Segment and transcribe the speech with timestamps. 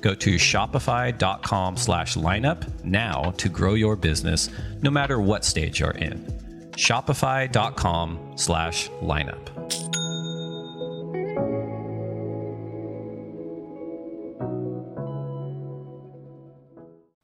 [0.00, 4.48] Go to shopify.com slash lineup now to grow your business
[4.82, 6.24] no matter what stage you're in.
[6.72, 9.48] Shopify.com slash lineup.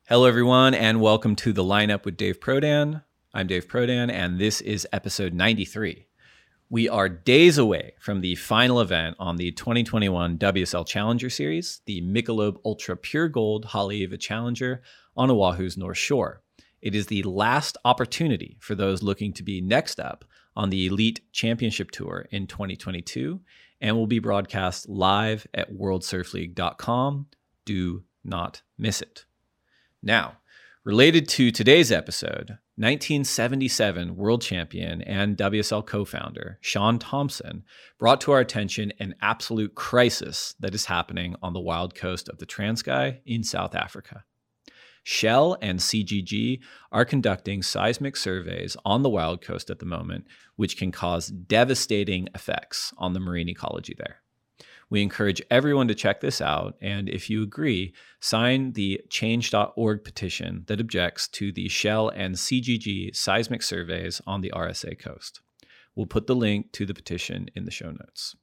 [0.06, 3.02] Hello, everyone, and welcome to the lineup with Dave Prodan.
[3.32, 6.06] I'm Dave Prodan, and this is episode 93.
[6.70, 12.00] We are days away from the final event on the 2021 WSL Challenger Series, the
[12.00, 14.82] Michelob Ultra Pure Gold Haleiwa Challenger
[15.14, 16.42] on Oahu's North Shore.
[16.80, 20.24] It is the last opportunity for those looking to be next up
[20.56, 23.40] on the Elite Championship Tour in 2022
[23.82, 27.26] and will be broadcast live at worldsurfleague.com.
[27.66, 29.26] Do not miss it.
[30.02, 30.38] Now,
[30.82, 37.62] related to today's episode, 1977 world champion and WSL co founder Shaun Tomson
[38.00, 42.38] brought to our attention an absolute crisis that is happening on the wild coast of
[42.38, 44.24] the Transkei in South Africa.
[45.04, 46.58] Shell and CGG
[46.90, 50.26] are conducting seismic surveys on the wild coast at the moment,
[50.56, 54.23] which can cause devastating effects on the marine ecology there.
[54.90, 56.76] We encourage everyone to check this out.
[56.80, 63.14] And if you agree, sign the change.org petition that objects to the Shell and CGG
[63.14, 65.40] seismic surveys on the RSA coast.
[65.94, 68.34] We'll put the link to the petition in the show notes.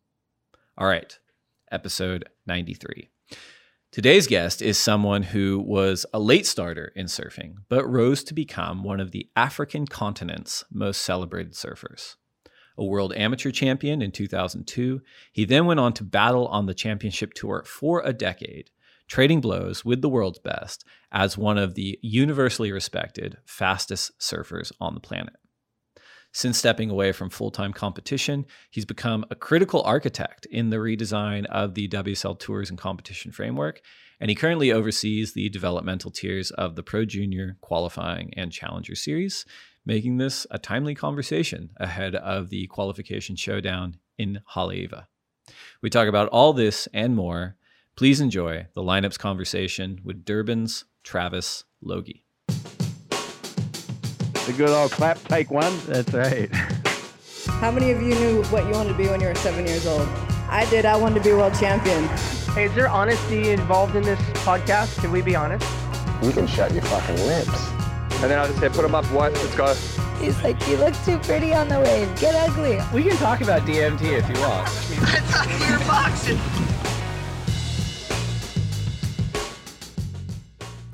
[0.78, 1.18] All right,
[1.72, 3.10] episode 93.
[3.92, 8.84] Today's guest is someone who was a late starter in surfing, but rose to become
[8.84, 12.16] one of the African continent's most celebrated surfers
[12.78, 15.02] a world amateur champion in 2002.
[15.32, 18.70] He then went on to battle on the championship tour for a decade,
[19.08, 24.94] trading blows with the world's best as one of the universally respected fastest surfers on
[24.94, 25.36] the planet.
[26.34, 31.46] Since stepping away from full time competition, he's become a critical architect in the redesign
[31.48, 33.82] of the WSL Tours and Competition Framework,
[34.20, 39.46] and he currently oversees the developmental tiers of the Pro Junior, Qualifying, and Challenger series
[39.86, 45.08] making this a timely conversation ahead of the qualification showdown in Haleiwa.
[45.82, 47.56] We talk about all this and more.
[47.96, 52.24] Please enjoy the lineups conversation with Durban's Travis Logie.
[54.46, 55.74] The good old clap, take one.
[55.88, 56.54] That's right.
[57.60, 59.86] How many of you knew what you wanted to be when you were seven years
[59.86, 60.08] old?
[60.50, 60.86] I did.
[60.86, 62.08] I wanted to be world champion.
[62.54, 65.00] Hey, is there honesty involved in this podcast?
[65.00, 65.66] Can we be honest?
[66.24, 67.81] You can shut your fucking lips.
[68.22, 69.34] And then I'll just say, put them up, what?
[69.34, 69.74] Let's go.
[70.24, 72.20] He's like, you look too pretty on the wave.
[72.20, 72.80] Get ugly.
[72.94, 74.68] We can talk about DMT if you want.
[74.68, 76.40] I thought you were boxing.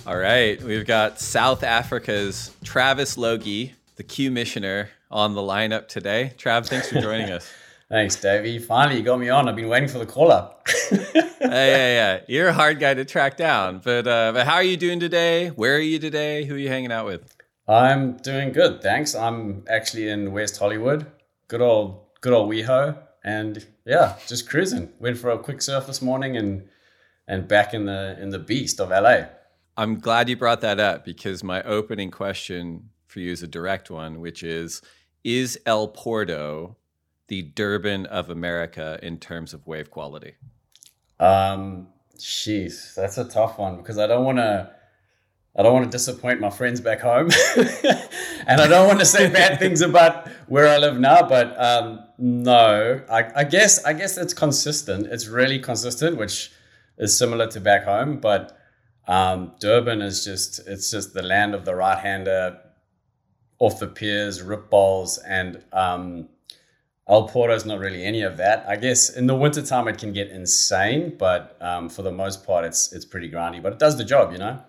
[0.08, 6.34] All right, we've got South Africa's Travis Logie, the Q Missioner, on the lineup today.
[6.38, 7.52] Trav, thanks for joining us.
[7.90, 8.60] Thanks, Davey.
[8.60, 9.48] Finally, you got me on.
[9.48, 10.68] I've been waiting for the call up.
[10.92, 12.20] yeah, yeah, yeah.
[12.28, 13.80] You're a hard guy to track down.
[13.80, 15.48] But uh, but how are you doing today?
[15.50, 16.44] Where are you today?
[16.44, 17.34] Who are you hanging out with?
[17.66, 19.16] I'm doing good, thanks.
[19.16, 21.06] I'm actually in West Hollywood.
[21.48, 24.92] Good old, good old WeHo, and yeah, just cruising.
[25.00, 26.68] Went for a quick surf this morning and
[27.26, 29.28] and back in the in the beast of LA.
[29.78, 33.90] I'm glad you brought that up because my opening question for you is a direct
[33.90, 34.82] one, which is
[35.24, 36.76] Is El Porto
[37.28, 40.36] the Durban of America in terms of wave quality?
[41.20, 41.88] Um,
[42.18, 44.72] jeez, that's a tough one because I don't want to.
[45.56, 49.28] I don't want to disappoint my friends back home, and I don't want to say
[49.28, 51.28] bad things about where I live now.
[51.28, 55.08] But um, no, I, I guess I guess it's consistent.
[55.08, 56.52] It's really consistent, which
[57.00, 58.20] is similar to back home.
[58.20, 58.56] But
[59.08, 62.60] um, Durban is just it's just the land of the right hander,
[63.58, 66.30] off the piers, rip balls, and um,
[67.10, 68.66] El Porto is not really any of that.
[68.68, 72.66] I guess in the wintertime it can get insane, but um, for the most part
[72.66, 73.62] it's it's pretty grindy.
[73.62, 74.62] But it does the job, you know.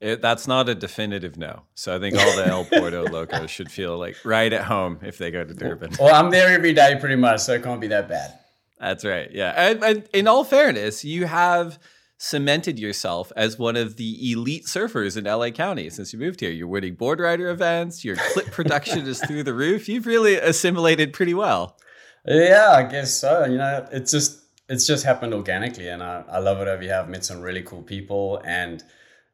[0.00, 1.62] It, that's not a definitive no.
[1.74, 5.18] So I think all the El Porto locals should feel like right at home if
[5.18, 5.92] they go to Durban.
[5.98, 8.38] Well, I'm there every day pretty much, so it can't be that bad.
[8.80, 9.30] That's right.
[9.30, 9.52] Yeah.
[9.56, 11.78] And, and in all fairness, you have
[12.22, 16.52] cemented yourself as one of the elite surfers in LA County since you moved here.
[16.52, 19.88] You're winning board rider events, your clip production is through the roof.
[19.88, 21.76] You've really assimilated pretty well.
[22.24, 23.44] Yeah, I guess so.
[23.44, 26.94] You know, it's just it's just happened organically and I, I love it over here.
[26.94, 28.84] I've met some really cool people and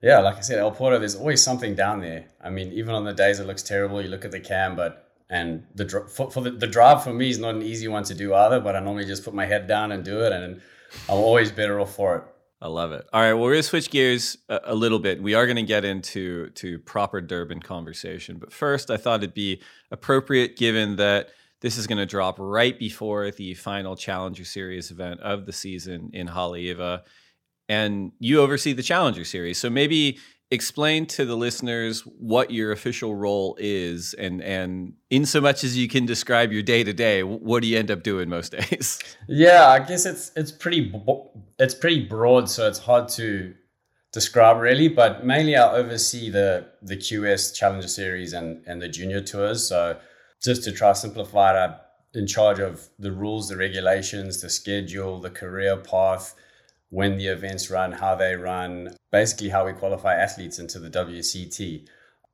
[0.01, 2.29] yeah, like I said, El Porto, there's always something down there.
[2.43, 5.13] I mean, even on the days it looks terrible, you look at the cam, but
[5.29, 8.15] and the for, for the, the drive for me is not an easy one to
[8.15, 8.61] do either.
[8.61, 10.63] But I normally just put my head down and do it, and
[11.07, 12.25] I'm always better off for it.
[12.61, 13.07] I love it.
[13.13, 15.23] All right, well, we're gonna switch gears a, a little bit.
[15.23, 19.63] We are gonna get into to proper Durban conversation, but first, I thought it'd be
[19.91, 21.29] appropriate, given that
[21.61, 26.27] this is gonna drop right before the final Challenger Series event of the season in
[26.27, 27.03] Haleiwa,
[27.69, 29.59] and you oversee the Challenger Series.
[29.59, 30.19] So maybe
[30.51, 35.77] explain to the listeners what your official role is and and in so much as
[35.77, 38.99] you can describe your day to day what do you end up doing most days?
[39.27, 40.93] Yeah i guess it's it's pretty
[41.59, 43.55] it's pretty broad so it's hard to
[44.13, 49.21] describe really but mainly i oversee the the qs challenger series and and the junior
[49.21, 49.69] tours.
[49.69, 49.99] So
[50.43, 51.75] just to try simplify it i'm
[52.15, 56.35] in charge of the rules the regulations the schedule the career path
[56.91, 61.87] when the events run, how they run, basically how we qualify athletes into the WCT.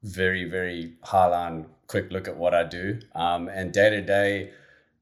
[0.02, 3.00] Very, very high line, quick look at what I do.
[3.14, 4.52] Um, and day to day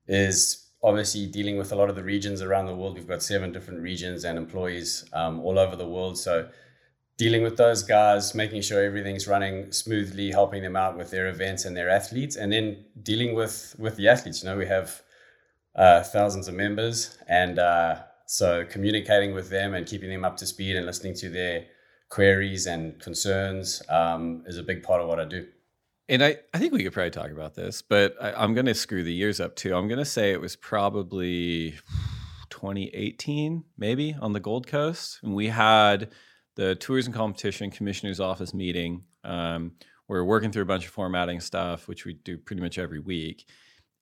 [0.07, 2.95] is obviously dealing with a lot of the regions around the world.
[2.95, 6.19] We've got seven different regions and employees um, all over the world.
[6.19, 6.49] So
[7.19, 11.65] dealing with those guys, making sure everything's running smoothly, helping them out with their events
[11.65, 14.43] and their athletes, and then dealing with with the athletes.
[14.43, 15.03] You know, we have
[15.77, 18.03] uh, thousands of members, and uh,
[18.33, 21.67] so communicating with them and keeping them up to speed and listening to their
[22.09, 25.47] queries and concerns um, is a big part of what I do.
[26.09, 28.75] And I, I think we could probably talk about this, but I, am going to
[28.75, 29.77] screw the years up too.
[29.77, 31.73] I'm going to say it was probably
[32.49, 35.19] 2018, maybe on the Gold Coast.
[35.23, 36.11] And we had
[36.57, 39.05] the Tours and Competition Commissioner's Office meeting.
[39.25, 39.73] Um,
[40.09, 43.47] we're working through a bunch of formatting stuff, which we do pretty much every week.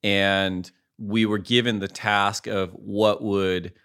[0.05, 3.73] And we were given the task of what would–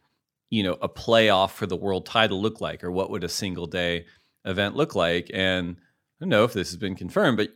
[0.50, 3.68] you know a playoff for the world title look like or what would a single
[3.68, 4.06] day
[4.46, 5.30] event look like?
[5.34, 7.50] And i don't know if this has been confirmed but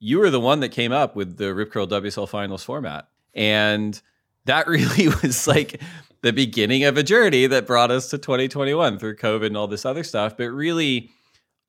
[0.00, 3.08] you were the one that came up with the rip curl wsl finals format.
[3.34, 4.00] And
[4.46, 5.80] that really was like
[6.22, 9.84] the beginning of a journey that brought us to 2021 through covid and all this
[9.84, 10.36] other stuff.
[10.36, 11.10] But really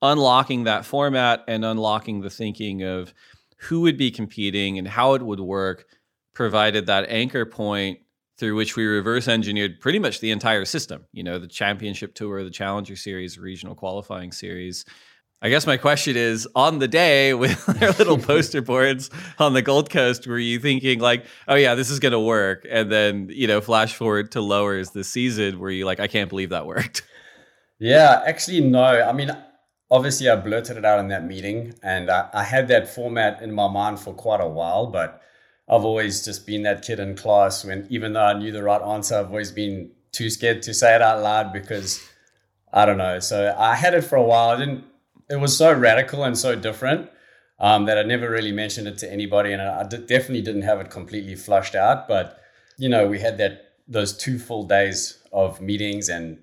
[0.00, 3.14] unlocking that format and unlocking the thinking of
[3.56, 5.86] who would be competing and how it would work
[6.34, 8.00] provided that anchor point
[8.42, 11.04] through which we reverse engineered pretty much the entire system.
[11.12, 14.84] You know, the championship tour, the challenger series, regional qualifying series.
[15.40, 19.62] I guess my question is on the day with our little poster boards on the
[19.62, 22.66] Gold Coast, were you thinking like, oh yeah, this is going to work?
[22.68, 26.28] And then, you know, flash forward to lowers the season where you like, I can't
[26.28, 27.04] believe that worked.
[27.78, 28.82] Yeah, actually, no.
[28.82, 29.30] I mean,
[29.88, 33.52] obviously I blurted it out in that meeting and I, I had that format in
[33.52, 35.22] my mind for quite a while, but
[35.72, 38.82] I've always just been that kid in class when even though I knew the right
[38.82, 42.06] answer, I've always been too scared to say it out loud because
[42.74, 43.20] I don't know.
[43.20, 44.50] So I had it for a while.
[44.50, 44.84] I didn't.
[45.30, 47.08] It was so radical and so different
[47.58, 50.78] um, that I never really mentioned it to anybody, and I d- definitely didn't have
[50.78, 52.06] it completely flushed out.
[52.06, 52.38] But
[52.76, 56.38] you know, we had that those two full days of meetings and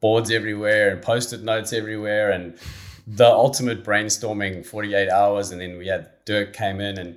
[0.00, 2.58] boards everywhere and post-it notes everywhere and
[3.06, 7.16] the ultimate brainstorming 48 hours and then we had dirk came in and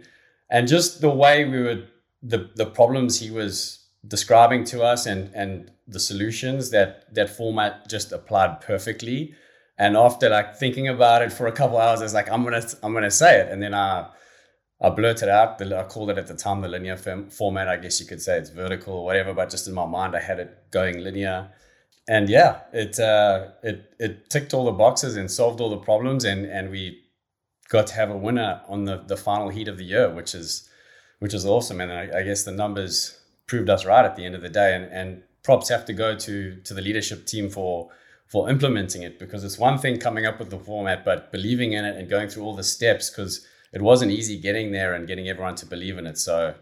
[0.50, 1.84] and just the way we were
[2.22, 7.88] the the problems he was describing to us and and the solutions that that format
[7.90, 9.34] just applied perfectly
[9.78, 12.64] and after like thinking about it for a couple hours i was like i'm gonna
[12.84, 14.08] i'm gonna say it and then i
[14.82, 15.58] I blurted out.
[15.58, 17.68] The, I called it at the time the linear format.
[17.68, 20.20] I guess you could say it's vertical or whatever, but just in my mind, I
[20.20, 21.50] had it going linear.
[22.08, 26.24] And yeah, it uh, it it ticked all the boxes and solved all the problems,
[26.24, 27.02] and and we
[27.70, 30.70] got to have a winner on the the final heat of the year, which is
[31.20, 31.82] which is awesome.
[31.82, 34.76] And I, I guess the numbers proved us right at the end of the day.
[34.76, 37.90] And and props have to go to to the leadership team for
[38.28, 41.86] for implementing it because it's one thing coming up with the format, but believing in
[41.86, 45.28] it and going through all the steps because it wasn't easy getting there and getting
[45.30, 46.18] everyone to believe in it.
[46.18, 46.56] So,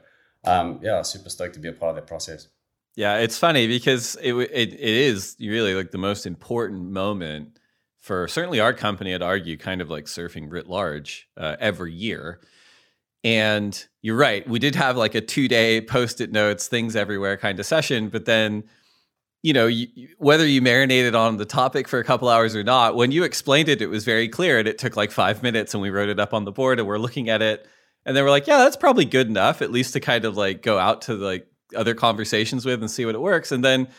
[0.44, 2.48] um, yeah, super stoked to be a part of that process.
[2.96, 7.58] Yeah, it's funny because it, it it is really like the most important moment
[8.04, 9.16] for certainly our company.
[9.16, 12.42] I'd argue, kind of like surfing writ large uh, every year.
[13.24, 17.38] And you're right, we did have like a two day post it notes, things everywhere
[17.38, 18.66] kind of session, but then
[19.42, 22.96] you know, you, whether you marinated on the topic for a couple hours or not,
[22.96, 24.58] when you explained it, it was very clear.
[24.58, 26.88] And it took like five minutes and we wrote it up on the board and
[26.88, 27.68] we're looking at it.
[28.06, 30.62] And then we're like, yeah, that's probably good enough, at least to kind of like
[30.62, 31.46] go out to like
[31.76, 33.52] other conversations with and see what it works.
[33.52, 33.90] And then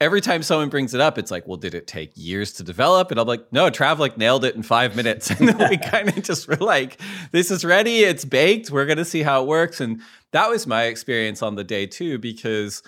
[0.00, 3.10] every time someone brings it up, it's like, well, did it take years to develop?
[3.10, 5.30] And I'm like, no, Trav like nailed it in five minutes.
[5.42, 9.04] And then we kind of just were like, this is ready, it's baked, we're gonna
[9.04, 9.80] see how it works.
[9.80, 10.00] And
[10.32, 12.82] that was my experience on the day too, because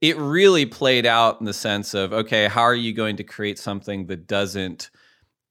[0.00, 3.58] it really played out in the sense of okay, how are you going to create
[3.58, 4.90] something that doesn't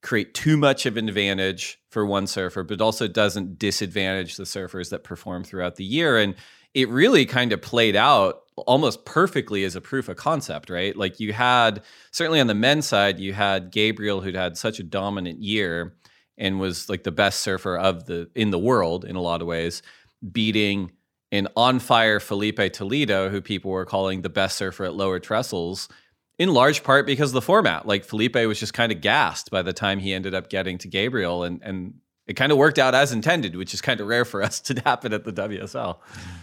[0.02, 4.92] create too much of an advantage for one surfer, but also doesn't disadvantage the surfers
[4.92, 6.18] that perform throughout the year?
[6.18, 6.36] And
[6.76, 10.96] it really kind of played out almost perfectly as a proof of concept, right?
[10.96, 14.84] Like you had certainly on the men's side, you had Gabriel who'd had such a
[14.84, 15.96] dominant year
[16.38, 19.48] and was like the best surfer of the in the world in a lot of
[19.48, 19.82] ways,
[20.32, 20.92] beating
[21.32, 25.88] an on fire Filipe Toledo, who people were calling the best surfer at lower trestles,
[26.38, 27.88] in large part because of the format.
[27.88, 30.90] Like Filipe was just kind of gassed by the time he ended up getting to
[30.90, 31.96] Gabriel, and and
[32.28, 34.82] it kind of worked out as intended, which is kind of rare for us to
[34.82, 35.98] happen at the WSL.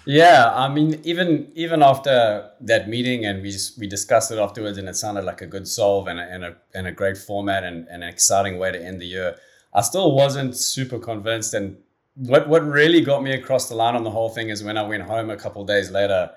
[0.04, 4.88] Yeah, I mean, even even after that meeting, and we we discussed it afterwards, and
[4.88, 7.86] it sounded like a good solve and a, and a, and a great format and,
[7.88, 9.36] and an exciting way to end the year.
[9.74, 11.76] I still wasn't super convinced, and
[12.14, 14.82] what what really got me across the line on the whole thing is when I
[14.82, 16.30] went home a couple days later,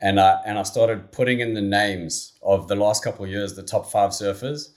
[0.00, 3.62] and I and I started putting in the names of the last couple years, the
[3.62, 4.70] top five surfers,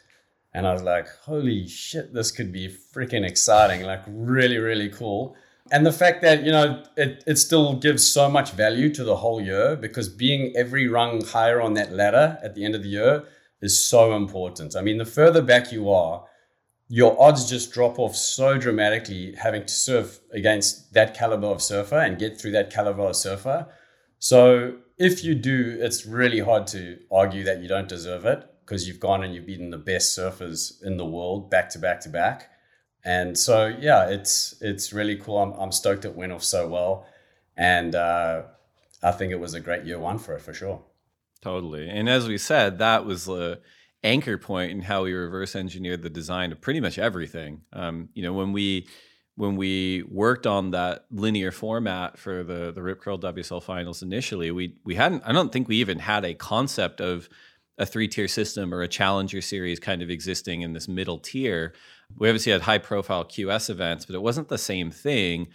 [0.53, 5.36] and I was like, holy shit, this could be freaking exciting, like really really cool.
[5.72, 9.17] And the fact that you know it it still gives so much value to the
[9.17, 12.89] whole year because being every rung higher on that ladder at the end of the
[12.89, 13.24] year
[13.62, 14.75] is so important.
[14.75, 16.25] I mean, the further back you are,
[16.89, 22.00] your odds just drop off so dramatically having to surf against that caliber of surfer
[22.00, 23.67] and get through that caliber of surfer.
[24.20, 28.88] So if you do, it's really hard to argue that you don't deserve it because
[28.88, 32.10] you've gone and you've beaten the best surfers in the world back to back to
[32.10, 32.50] back.
[33.03, 35.38] And so yeah, it's it's really cool.
[35.38, 37.06] I'm I'm stoked it went off so well,
[37.58, 38.44] and uh,
[39.01, 40.82] I think it was a great year one for it for sure.
[41.41, 41.89] Totally.
[41.89, 43.62] And as we said, that was the.
[44.03, 47.62] Anchor point in how we reverse engineered the design of pretty much everything.
[47.72, 48.88] Um, you know, when we
[49.36, 54.51] when we worked on that linear format for the the Rip Curl WSL finals initially,
[54.51, 55.24] we we hadn't.
[55.25, 57.30] I don't think we even had a concept of
[57.77, 61.73] a three tier system or a challenger series kind of existing in this middle tier.
[62.17, 65.47] We obviously had high profile QS events, but it wasn't the same thing.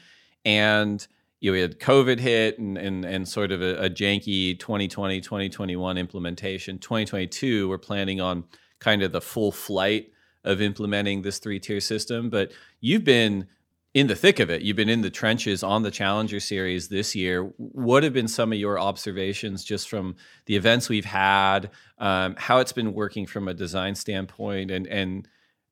[0.45, 1.07] And
[1.41, 5.21] you know, we had COVID hit and, and, and sort of a, a janky 2020,
[5.21, 6.79] 2021 implementation.
[6.79, 8.45] 2022, we're planning on
[8.79, 10.11] kind of the full flight
[10.45, 12.31] of implementing this three tier system.
[12.31, 13.49] But you've been
[13.97, 14.61] in the thick of it.
[14.61, 17.45] You've been in the trenches on the Challenger Series this year.
[17.57, 22.59] What have been some of your observations just from the events we've had, um, how
[22.59, 25.27] it's been working from a design standpoint, and and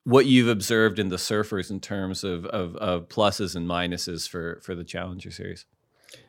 [0.04, 4.58] what you've observed in the surfers in terms of, of, of pluses and minuses for,
[4.62, 5.66] for the Challenger Series?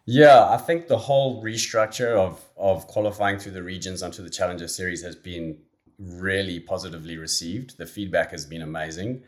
[0.05, 4.67] Yeah, I think the whole restructure of of qualifying through the regions onto the Challenger
[4.67, 5.59] Series has been
[5.97, 7.77] really positively received.
[7.77, 9.23] The feedback has been amazing.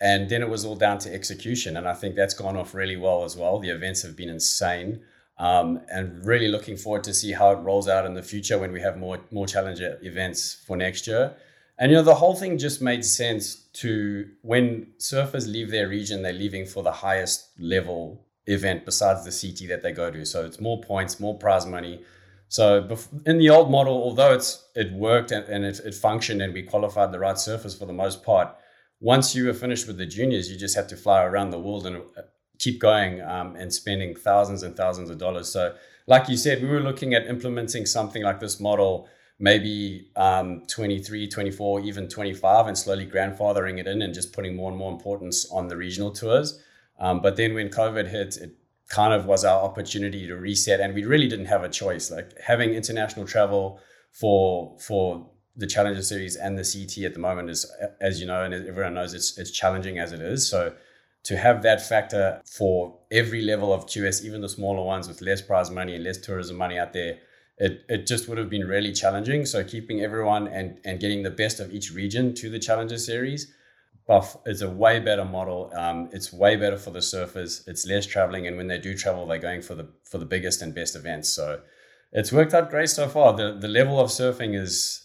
[0.00, 1.76] And then it was all down to execution.
[1.76, 3.58] And I think that's gone off really well as well.
[3.58, 5.00] The events have been insane.
[5.38, 8.70] Um, and really looking forward to see how it rolls out in the future when
[8.70, 11.34] we have more more challenger events for next year.
[11.76, 16.22] And you know, the whole thing just made sense to when surfers leave their region,
[16.22, 20.24] they're leaving for the highest level event besides the CT that they go to.
[20.24, 22.02] So it's more points, more prize money.
[22.48, 22.96] So
[23.26, 26.62] in the old model, although it's it worked and, and it, it functioned and we
[26.62, 28.54] qualified the right surfers for the most part,
[29.04, 31.86] once you were finished with the juniors, you just had to fly around the world
[31.86, 32.22] and uh,
[32.58, 35.46] keep going um, and spending thousands and thousands of dollars.
[35.52, 35.74] So,
[36.06, 39.06] like you said, we were looking at implementing something like this model
[39.38, 44.70] maybe um, 23, 24, even 25, and slowly grandfathering it in and just putting more
[44.70, 46.62] and more importance on the regional tours.
[46.98, 48.56] Um, but then when COVID hit, it
[48.88, 52.10] kind of was our opportunity to reset, and we really didn't have a choice.
[52.10, 53.80] Like having international travel
[54.12, 57.70] for for the Challenger Series and the CT at the moment is,
[58.00, 60.48] as you know, and everyone knows, it's it's challenging as it is.
[60.48, 60.74] So
[61.24, 65.40] to have that factor for every level of QS, even the smaller ones with less
[65.40, 67.18] prize money and less tourism money out there,
[67.58, 69.46] it, it just would have been really challenging.
[69.46, 73.52] So keeping everyone and, and getting the best of each region to the Challenger Series,
[74.06, 75.72] Buff is a way better model.
[75.74, 77.66] Um, it's way better for the surfers.
[77.66, 80.60] It's less traveling, and when they do travel, they're going for the for the biggest
[80.60, 81.30] and best events.
[81.30, 81.60] So
[82.12, 83.34] it's worked out great so far.
[83.34, 85.03] The the level of surfing is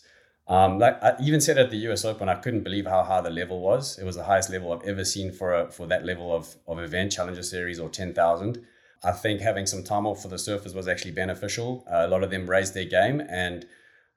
[0.50, 3.30] um, like I even said at the US Open, I couldn't believe how high the
[3.30, 4.00] level was.
[4.00, 6.80] It was the highest level I've ever seen for a, for that level of, of
[6.80, 8.66] event, Challenger Series or 10,000.
[9.04, 11.86] I think having some time off for the surfers was actually beneficial.
[11.90, 13.68] Uh, a lot of them raised their game and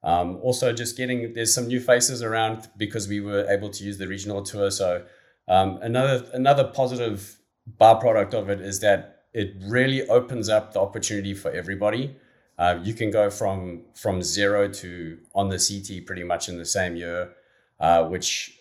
[0.02, 3.98] um, also just getting, there's some new faces around because we were able to use
[3.98, 4.70] the regional tour.
[4.70, 5.04] So
[5.48, 7.38] um, another, another positive
[7.78, 12.16] byproduct of it is that it really opens up the opportunity for everybody.
[12.58, 16.64] Uh, you can go from from zero to on the CT pretty much in the
[16.64, 17.32] same year,
[17.80, 18.58] uh, which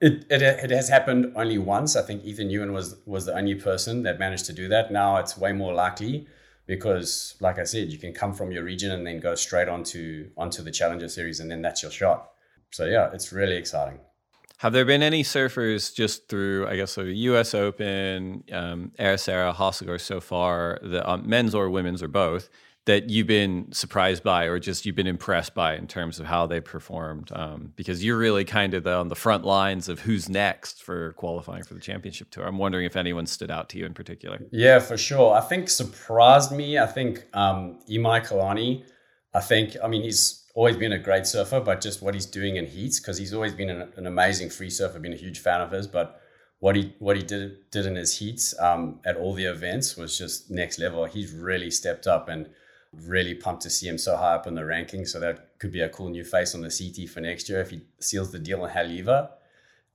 [0.00, 1.96] it, it, it has happened only once.
[1.96, 4.92] I think Ethan Ewing was was the only person that managed to do that.
[4.92, 6.26] Now it's way more likely
[6.66, 10.30] because, like I said, you can come from your region and then go straight onto
[10.36, 12.30] onto the Challenger Series, and then that's your shot.
[12.70, 14.00] So yeah, it's really exciting.
[14.58, 17.54] Have there been any surfers just through, I guess, so U.S.
[17.54, 22.50] Open, um, Ericeira, Hossegor so far, the um, men's or women's or both,
[22.88, 26.46] that you've been surprised by or just you've been impressed by in terms of how
[26.46, 30.26] they performed um, because you're really kind of the, on the front lines of who's
[30.26, 32.46] next for qualifying for the championship tour.
[32.46, 34.40] I'm wondering if anyone stood out to you in particular.
[34.50, 35.34] Yeah for sure.
[35.34, 38.84] I think surprised me i think um, Imaikalani.
[39.34, 42.56] I think i mean he's always been a great surfer but just what he's doing
[42.56, 45.60] in heats because he's always been an, an, amazing free surfer been a huge fan
[45.60, 46.22] of his but
[46.60, 50.16] what he what he did did in his heats um, at all the events was
[50.16, 51.04] just next level.
[51.04, 52.48] He's really stepped up and
[52.92, 55.08] Really pumped to see him so high up in the rankings.
[55.08, 57.70] So that could be a cool new face on the CT for next year if
[57.70, 59.30] he seals the deal in Haleiwa.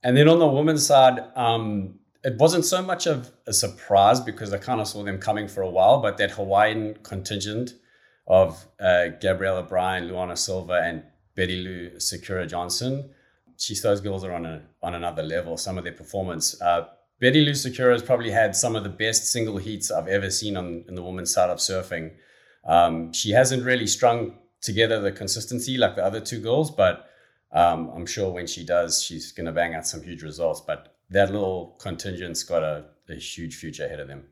[0.02, 4.52] And then on the women's side, um, it wasn't so much of a surprise because
[4.52, 7.74] I kind of saw them coming for a while, but that Hawaiian contingent
[8.26, 11.02] of uh, Gabriela Bryan, Luana Silva, and
[11.34, 13.10] Betty Lou Sakura Johnson,
[13.58, 15.56] she's those girls are on a on another level.
[15.56, 16.60] Some of their performance.
[16.60, 16.88] Uh,
[17.20, 20.56] Betty Lou Sakura has probably had some of the best single heats I've ever seen
[20.56, 22.12] on in the women's side of surfing.
[22.66, 27.08] Um, she hasn't really strung together the consistency like the other two girls, but
[27.52, 30.60] um, I'm sure when she does, she's going to bang out some huge results.
[30.60, 34.24] But that little contingent's got a, a huge future ahead of them.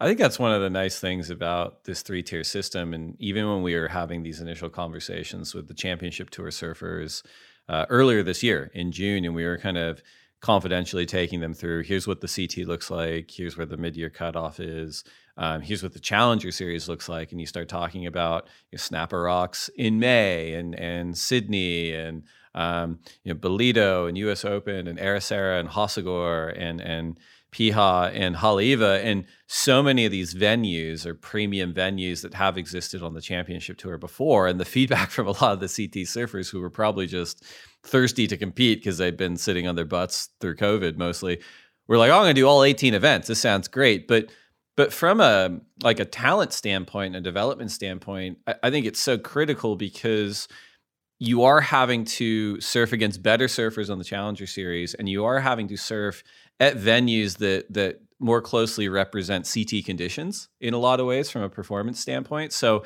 [0.00, 2.92] I think that's one of the nice things about this three tier system.
[2.92, 7.22] And even when we were having these initial conversations with the championship tour surfers
[7.68, 10.02] uh, earlier this year in June, and we were kind of
[10.40, 14.10] confidentially taking them through here's what the CT looks like, here's where the mid year
[14.10, 15.04] cutoff is,
[15.36, 18.78] um, here's what the Challenger Series looks like, and you start talking about you know,
[18.78, 24.44] Snapper Rocks in May and and Sydney and um, you know Ballito and U.S.
[24.44, 27.18] Open and Ericeira and Hossegor and and
[27.52, 33.02] Piha and Haleiwa and so many of these venues are premium venues that have existed
[33.02, 34.48] on the championship tour before.
[34.48, 37.44] And the feedback from a lot of the CT surfers who were probably just
[37.82, 41.40] thirsty to compete because they'd been sitting on their butts through COVID mostly
[41.88, 43.28] were like, oh, I'm going to do all 18 events.
[43.28, 44.08] This sounds great.
[44.08, 44.30] But
[44.76, 49.00] but from a like a talent standpoint, and a development standpoint, I, I think it's
[49.00, 50.48] so critical because
[51.18, 55.40] you are having to surf against better surfers on the Challenger Series, and you are
[55.40, 56.22] having to surf
[56.58, 61.42] at venues that that more closely represent CT conditions in a lot of ways from
[61.42, 62.52] a performance standpoint.
[62.52, 62.84] So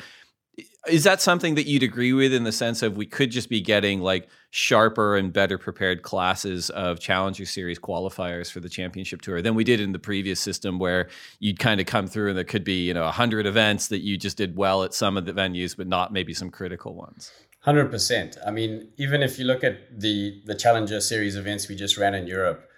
[0.88, 3.60] is that something that you'd agree with in the sense of we could just be
[3.60, 9.42] getting like sharper and better prepared classes of Challenger Series qualifiers for the championship tour
[9.42, 11.08] than we did in the previous system where
[11.40, 14.16] you'd kind of come through and there could be, you know, 100 events that you
[14.16, 17.32] just did well at some of the venues but not maybe some critical ones.
[17.66, 18.38] 100%.
[18.46, 22.14] I mean, even if you look at the the Challenger Series events we just ran
[22.14, 22.70] in Europe,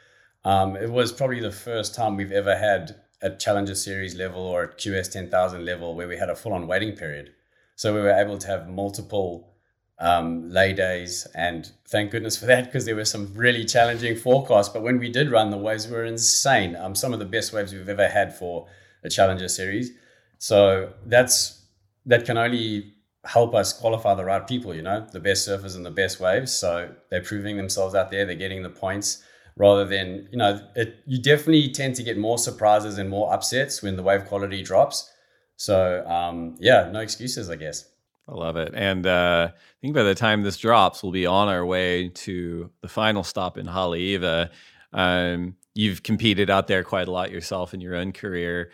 [0.44, 4.64] um, it was probably the first time we've ever had at Challenger Series level or
[4.64, 7.34] at QS 10,000 level where we had a full on waiting period.
[7.78, 9.54] So we were able to have multiple
[10.00, 14.68] um, lay days, and thank goodness for that because there were some really challenging forecasts.
[14.68, 16.74] But when we did run, the waves were insane.
[16.74, 18.66] Um, some of the best waves we've ever had for
[19.04, 19.92] a Challenger Series.
[20.38, 21.66] So that's
[22.04, 24.74] that can only help us qualify the right people.
[24.74, 26.52] You know, the best surfers and the best waves.
[26.52, 28.26] So they're proving themselves out there.
[28.26, 29.22] They're getting the points
[29.56, 33.82] rather than you know it, you definitely tend to get more surprises and more upsets
[33.82, 35.12] when the wave quality drops
[35.58, 37.84] so um, yeah no excuses i guess.
[38.30, 38.72] I love it.
[38.74, 42.70] And uh, i think by the time this drops we'll be on our way to
[42.80, 44.50] the final stop in Haleiwa.
[44.92, 48.70] Um, you've competed out there quite a lot yourself in your own career.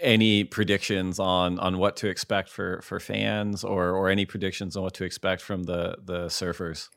[0.00, 4.84] Any predictions on on what to expect for for fans or or any predictions on
[4.84, 6.88] what to expect from the the surfers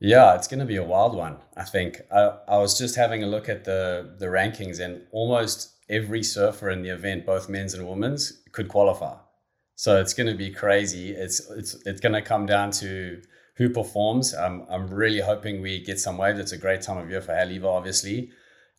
[0.00, 3.22] yeah it's going to be a wild one i think I, I was just having
[3.22, 7.74] a look at the the rankings and almost every surfer in the event both men's
[7.74, 9.16] and women's could qualify
[9.76, 13.22] so it's going to be crazy it's it's it's going to come down to
[13.56, 17.10] who performs um, i'm really hoping we get some waves it's a great time of
[17.10, 18.30] year for Haleiwa, obviously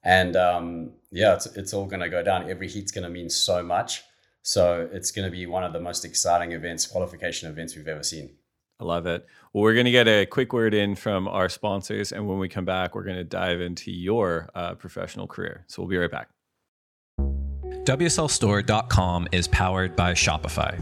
[0.06, 2.50] and um, yeah, it's, it's all going to go down.
[2.50, 4.04] Every heat's going to mean so much.
[4.44, 8.04] So it's going to be one of the most exciting events, qualification events we've ever
[8.04, 8.36] seen.
[8.80, 9.26] I love it.
[9.54, 12.12] Well, we're going to get a quick word in from our sponsors.
[12.12, 15.64] And when we come back, we're going to dive into your uh, professional career.
[15.68, 16.30] So we'll be right back.
[17.86, 20.82] WSLStore.com is powered by Shopify.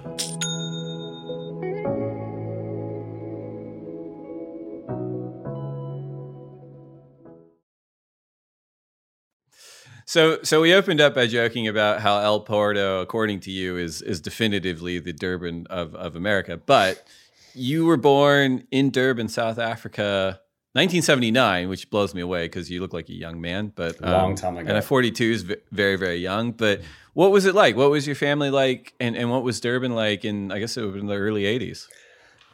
[10.11, 14.01] So, so we opened up by joking about how El Porto, according to you, is
[14.01, 16.57] is definitively the Durban of, of America.
[16.57, 17.07] But
[17.53, 20.41] you were born in Durban, South Africa,
[20.73, 23.71] 1979, which blows me away because you look like a young man.
[23.73, 26.51] But um, long time ago, and at 42 is very, very young.
[26.51, 26.81] But
[27.13, 27.77] what was it like?
[27.77, 30.51] What was your family like, and and what was Durban like in?
[30.51, 31.87] I guess it was in the early 80s.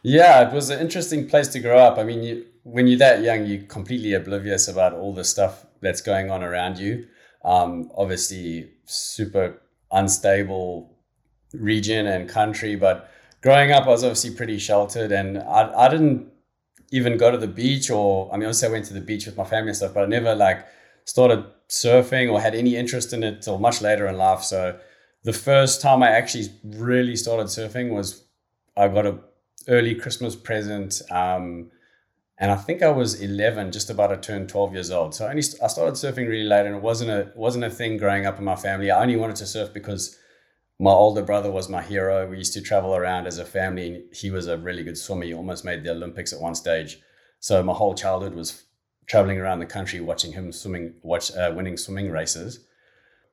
[0.03, 1.97] Yeah, it was an interesting place to grow up.
[1.97, 6.01] I mean, you, when you're that young, you're completely oblivious about all the stuff that's
[6.01, 7.07] going on around you.
[7.43, 10.95] Um, obviously, super unstable
[11.53, 13.09] region and country, but
[13.41, 16.31] growing up, I was obviously pretty sheltered, and I, I didn't
[16.91, 19.37] even go to the beach, or I mean, obviously, I went to the beach with
[19.37, 20.65] my family and stuff, but I never like
[21.05, 24.43] started surfing or had any interest in it till much later in life.
[24.43, 24.77] So
[25.23, 28.25] the first time I actually really started surfing was
[28.75, 29.19] I got a
[29.67, 31.01] early Christmas present.
[31.11, 31.71] Um,
[32.39, 35.15] and I think I was 11, just about to turn 12 years old.
[35.15, 37.97] So I only I started surfing really late, and it wasn't a wasn't a thing
[37.97, 38.91] growing up in my family.
[38.91, 40.17] I only wanted to surf because
[40.79, 42.27] my older brother was my hero.
[42.27, 45.23] We used to travel around as a family, and he was a really good swimmer.
[45.23, 46.99] He almost made the Olympics at one stage.
[47.39, 48.63] So my whole childhood was
[49.07, 52.59] traveling around the country, watching him swimming, watch uh, winning swimming races.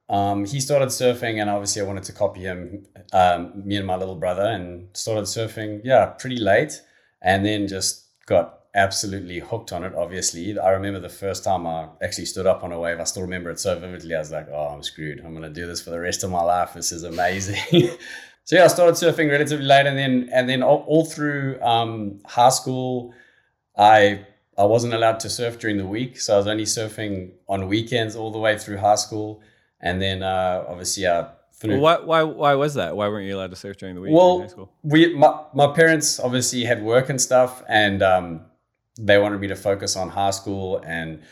[0.09, 2.87] Um, he started surfing, and obviously I wanted to copy him.
[3.13, 5.83] Um, me and my little brother, and started surfing.
[5.85, 6.81] Yeah, pretty late,
[7.21, 10.59] and then just got absolutely hooked on it, obviously.
[10.59, 12.99] I remember the first time I actually stood up on a wave.
[12.99, 14.15] I still remember it so vividly.
[14.15, 15.21] I was like, oh, I'm screwed.
[15.21, 16.75] I'm going to do this for the rest of my life.
[16.75, 17.57] This is amazing.
[18.45, 19.87] so yeah, I started surfing relatively late.
[19.87, 23.15] And then, and then all, all through um, high school,
[23.77, 24.27] I,
[24.59, 26.21] I wasn't allowed to surf during the week.
[26.21, 29.41] So I was only surfing on weekends all the way through high school.
[29.81, 31.29] And then uh, obviously I
[31.63, 32.95] well, why, why, why was that?
[32.97, 34.13] Why weren't you allowed to surf during the week?
[34.13, 37.63] Well, we, my, my parents obviously had work and stuff.
[37.69, 38.41] And, um,
[38.99, 41.23] they wanted me to focus on high school and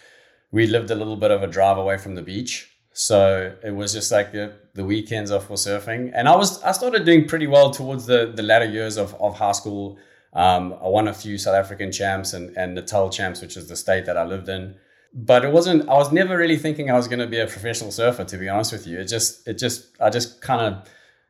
[0.51, 3.93] we lived a little bit of a drive away from the beach so it was
[3.93, 7.47] just like the, the weekends off for surfing and i was i started doing pretty
[7.47, 9.99] well towards the the latter years of, of high school
[10.35, 13.77] Um, I won a few South African champs and, and Natal champs, which is the
[13.77, 14.75] state that I lived in.
[15.13, 15.83] But it wasn't.
[15.91, 18.25] I was never really thinking I was going to be a professional surfer.
[18.25, 20.89] To be honest with you, it just, it just, I just kind of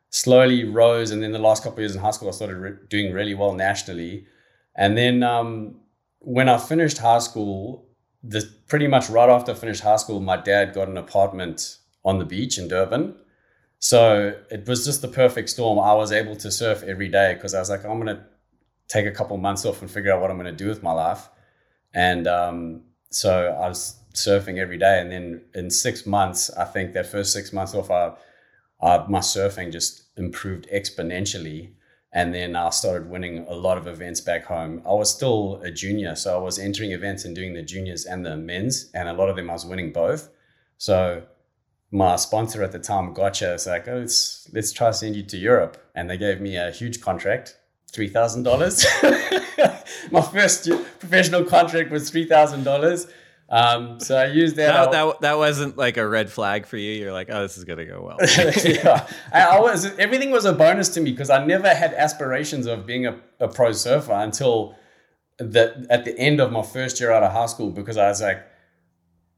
[0.09, 1.11] slowly rose.
[1.11, 3.35] And then the last couple of years in high school, I started re- doing really
[3.35, 4.25] well nationally.
[4.83, 5.81] And then um,
[6.23, 7.85] when I finished high school,
[8.23, 12.17] the pretty much right after I finished high school, my dad got an apartment on
[12.17, 13.15] the beach in Durban.
[13.79, 15.77] So it was just the perfect storm.
[15.79, 18.23] I was able to surf every day because I was like, I'm going to
[18.87, 20.93] take a couple months off and figure out what I'm going to do with my
[20.93, 21.27] life.
[21.93, 25.01] And um, so I was surfing every day.
[25.01, 28.13] And then in six months, I think that first six months off, I,
[28.81, 31.73] I, my surfing just improved exponentially.
[32.15, 34.83] And then I started winning a lot of events back home.
[34.85, 38.23] I was still a junior, so I was entering events and doing the juniors and
[38.23, 40.29] the men's, and a lot of them I was winning both.
[40.77, 41.23] So
[41.89, 45.37] my sponsor at the time, Gotcha, was like, oh, let's let's try send you to
[45.37, 47.57] Europe, and they gave me a huge contract,
[47.91, 48.85] three thousand dollars.
[50.11, 53.07] my first professional contract was three thousand dollars.
[53.53, 54.73] Um, so I used that.
[54.73, 56.93] That, that, that wasn't like a red flag for you.
[56.93, 58.17] You're like, oh, this is gonna go well.
[58.65, 59.93] yeah, I.
[59.99, 63.47] Everything was a bonus to me because I never had aspirations of being a, a
[63.47, 64.75] pro surfer until
[65.37, 68.23] the at the end of my first year out of high school because I was
[68.23, 68.43] like,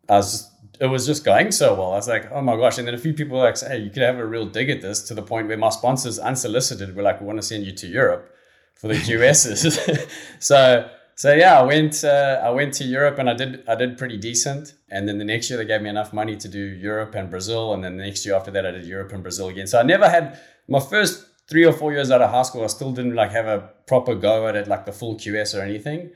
[0.08, 0.32] I was.
[0.32, 1.93] Just, it was just going so well.
[1.93, 2.78] I was like, oh my gosh!
[2.78, 4.82] And then a few people were like, hey, you could have a real dig at
[4.82, 7.71] this to the point where my sponsors, unsolicited, were like, we want to send you
[7.73, 8.34] to Europe
[8.75, 10.10] for the QSs.
[10.39, 13.97] so so yeah, I went uh, I went to Europe and I did I did
[13.97, 14.73] pretty decent.
[14.89, 17.73] And then the next year they gave me enough money to do Europe and Brazil,
[17.73, 19.65] and then the next year after that I did Europe and Brazil again.
[19.65, 22.63] So I never had my first three or four years out of high school.
[22.63, 25.62] I still didn't like have a proper go at it, like the full QS or
[25.63, 26.12] anything.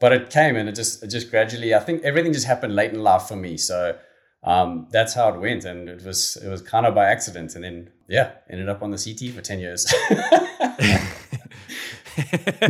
[0.00, 1.74] But it came and it just it just gradually.
[1.74, 3.58] I think everything just happened late in life for me.
[3.58, 3.98] So
[4.44, 7.54] um, that's how it went, and it was it was kind of by accident.
[7.54, 9.92] And then yeah, ended up on the CT for ten years.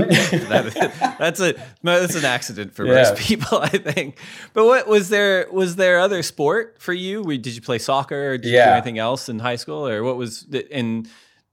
[0.48, 2.94] that, that's a that's an accident for yeah.
[2.94, 4.18] most people, I think.
[4.52, 7.24] But what was there was there other sport for you?
[7.24, 8.58] Did you play soccer or did yeah.
[8.58, 11.08] you do anything else in high school, or what was in?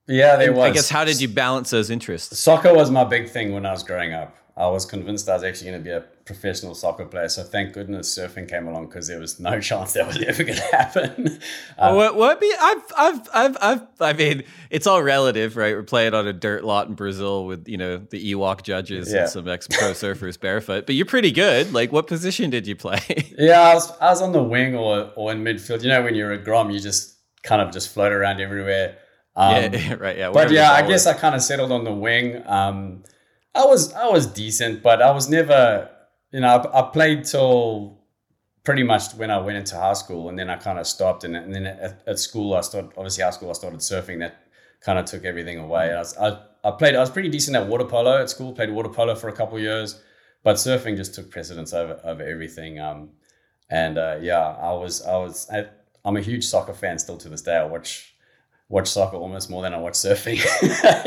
[0.07, 0.63] Yeah, there was.
[0.63, 2.37] I guess how did you balance those interests?
[2.37, 4.35] Soccer was my big thing when I was growing up.
[4.57, 7.29] I was convinced I was actually going to be a professional soccer player.
[7.29, 10.57] So thank goodness surfing came along because there was no chance that was ever going
[10.57, 11.39] to happen.
[11.77, 12.15] Um, what?
[12.15, 12.41] What?
[12.41, 12.51] Be?
[12.59, 15.75] I've, I've, I've, I've, I mean, it's all relative, right?
[15.75, 19.21] We're playing on a dirt lot in Brazil with you know the Ewok judges yeah.
[19.21, 20.85] and some ex-pro surfers barefoot.
[20.85, 21.73] But you're pretty good.
[21.73, 22.99] Like, what position did you play?
[23.37, 25.83] Yeah, I was, I was on the wing or or in midfield.
[25.83, 28.97] You know, when you're a grom, you just kind of just float around everywhere.
[29.35, 30.17] Um, yeah, right.
[30.17, 32.41] Yeah, but yeah, I guess I kind of settled on the wing.
[32.45, 33.03] Um,
[33.53, 35.89] I was I was decent, but I was never
[36.35, 37.97] you know I, I, played till
[38.65, 41.23] pretty much when I went into high school, and then I kind of stopped.
[41.23, 44.19] And, and then at, at, school, I started obviously high school I started surfing.
[44.19, 44.35] That
[44.81, 45.93] kind of took everything away.
[45.93, 48.51] I, was, I, I played I was pretty decent at water polo at school.
[48.51, 50.01] Played water polo for a couple years,
[50.43, 52.79] but surfing just took precedence over over everything.
[52.79, 53.11] Um,
[53.69, 55.67] and uh, yeah, I was I was I,
[56.03, 57.55] I'm a huge soccer fan still to this day.
[57.55, 58.13] I watch
[58.67, 60.41] watch soccer almost more than I watch surfing.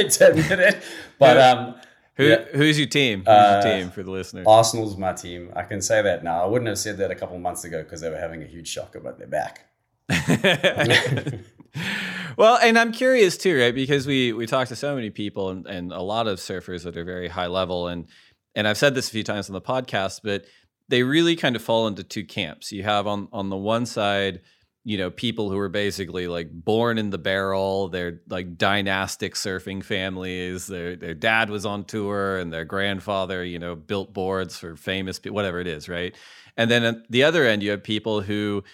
[0.17, 0.83] to admit it,
[1.19, 1.75] but um,
[2.19, 2.45] who, yeah.
[2.53, 3.21] Who's your team?
[3.21, 4.45] Who's uh, your team for the listeners?
[4.47, 5.53] Arsenal's my team.
[5.55, 6.43] I can say that now.
[6.43, 8.67] I wouldn't have said that a couple months ago because they were having a huge
[8.67, 9.67] shocker, but they're back.
[12.37, 13.73] well, and I'm curious too, right?
[13.73, 16.97] Because we we talk to so many people and, and a lot of surfers that
[16.97, 18.09] are very high level, and
[18.57, 20.45] and I've said this a few times on the podcast, but
[20.89, 22.73] they really kind of fall into two camps.
[22.73, 24.41] You have on on the one side
[24.89, 29.85] you know people who are basically like born in the barrel they're like dynastic surfing
[29.85, 34.77] families their their dad was on tour and their grandfather you know built boards for
[34.77, 36.17] famous whatever it is right?
[36.57, 38.65] And then at the other end you have people who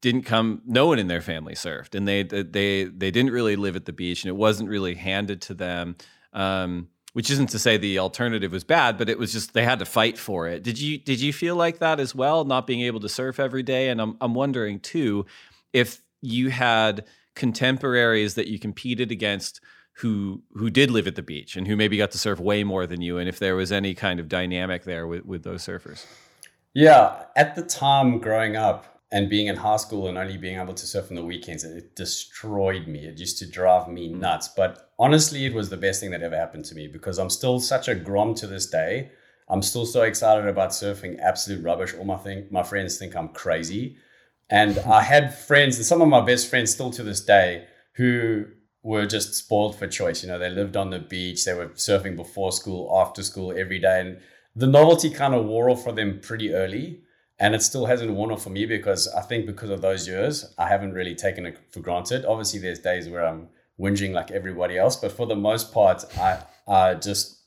[0.00, 3.76] didn't come no one in their family surfed and they they they didn't really live
[3.76, 5.96] at the beach and it wasn't really handed to them
[6.32, 9.80] um, which isn't to say the alternative was bad but it was just they had
[9.80, 10.62] to fight for it.
[10.62, 13.62] Did you did you feel like that as well not being able to surf every
[13.62, 13.90] day?
[13.90, 15.26] And i'm, I'm wondering too
[15.72, 17.04] if you had
[17.34, 19.60] contemporaries that you competed against
[19.98, 22.86] who who did live at the beach and who maybe got to surf way more
[22.86, 26.04] than you and if there was any kind of dynamic there with, with those surfers?
[26.74, 30.74] Yeah at the time growing up and being in high school and only being able
[30.74, 33.00] to surf on the weekends it destroyed me.
[33.06, 34.18] It used to drive me mm.
[34.18, 34.48] nuts.
[34.48, 37.60] But honestly it was the best thing that ever happened to me because i'm still
[37.60, 39.10] such a grom to this day.
[39.48, 41.94] I'm still so excited about surfing absolute rubbish.
[41.94, 43.96] All my thing my friends think i'm crazy
[44.50, 48.46] and I had friends, and some of my best friends still to this day, who
[48.82, 50.22] were just spoiled for choice.
[50.22, 53.78] You know, they lived on the beach, they were surfing before school, after school, every
[53.78, 54.00] day.
[54.00, 54.20] And
[54.54, 57.02] the novelty kind of wore off for them pretty early.
[57.40, 60.52] And it still hasn't worn off for me because I think because of those years,
[60.58, 62.24] I haven't really taken it for granted.
[62.24, 66.42] Obviously, there's days where I'm whinging like everybody else, but for the most part, I,
[66.66, 67.38] I just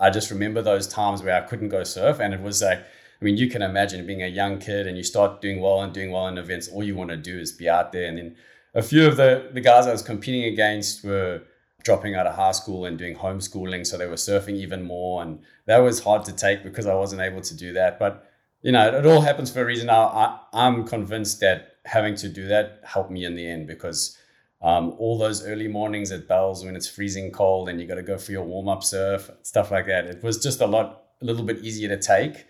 [0.00, 2.84] I just remember those times where I couldn't go surf, and it was like,
[3.22, 5.92] I mean, you can imagine being a young kid and you start doing well and
[5.92, 6.66] doing well in events.
[6.66, 8.06] All you want to do is be out there.
[8.08, 8.36] And then
[8.74, 11.42] a few of the the guys I was competing against were
[11.84, 15.40] dropping out of high school and doing homeschooling, so they were surfing even more, and
[15.66, 18.00] that was hard to take because I wasn't able to do that.
[18.00, 18.28] But
[18.60, 19.86] you know, it all happens for a reason.
[19.86, 24.18] Now, I, I'm convinced that having to do that helped me in the end because
[24.62, 28.02] um, all those early mornings at Bells when it's freezing cold and you got to
[28.02, 30.06] go for your warm up surf, stuff like that.
[30.06, 32.46] It was just a lot, a little bit easier to take,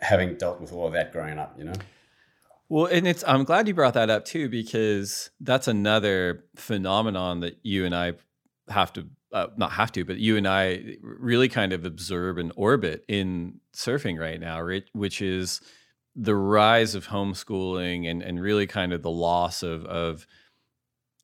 [0.00, 1.56] having dealt with all of that growing up.
[1.58, 1.74] You know.
[2.68, 7.58] Well, and it's I'm glad you brought that up too because that's another phenomenon that
[7.62, 8.12] you and I
[8.68, 12.52] have to uh, not have to, but you and I really kind of observe and
[12.56, 14.84] orbit in surfing right now, right?
[14.92, 15.60] Which is
[16.16, 20.26] the rise of homeschooling and and really kind of the loss of of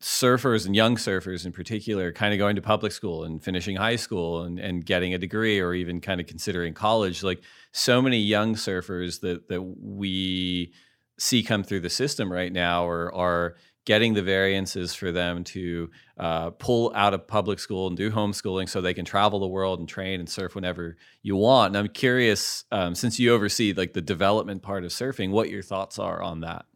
[0.01, 3.97] surfers and young surfers in particular kind of going to public school and finishing high
[3.97, 7.41] school and, and getting a degree or even kind of considering college like
[7.73, 10.73] so many young surfers that that we
[11.19, 13.57] see come through the system right now are are
[13.87, 18.69] getting the variances for them to uh, pull out of public school and do homeschooling
[18.69, 21.69] so they can travel the world and train and surf whenever you want.
[21.69, 25.63] And I'm curious, um, since you oversee like the development part of surfing, what your
[25.63, 26.67] thoughts are on that.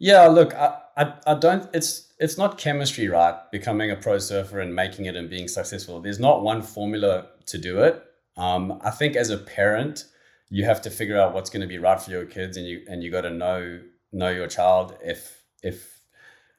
[0.00, 1.70] Yeah, look, I, I, I don't.
[1.72, 3.36] It's it's not chemistry, right?
[3.52, 6.00] Becoming a pro surfer and making it and being successful.
[6.00, 8.02] There's not one formula to do it.
[8.36, 10.04] Um, I think as a parent,
[10.50, 12.84] you have to figure out what's going to be right for your kids, and you
[12.88, 13.80] and you got to know
[14.12, 14.96] know your child.
[15.00, 16.00] If if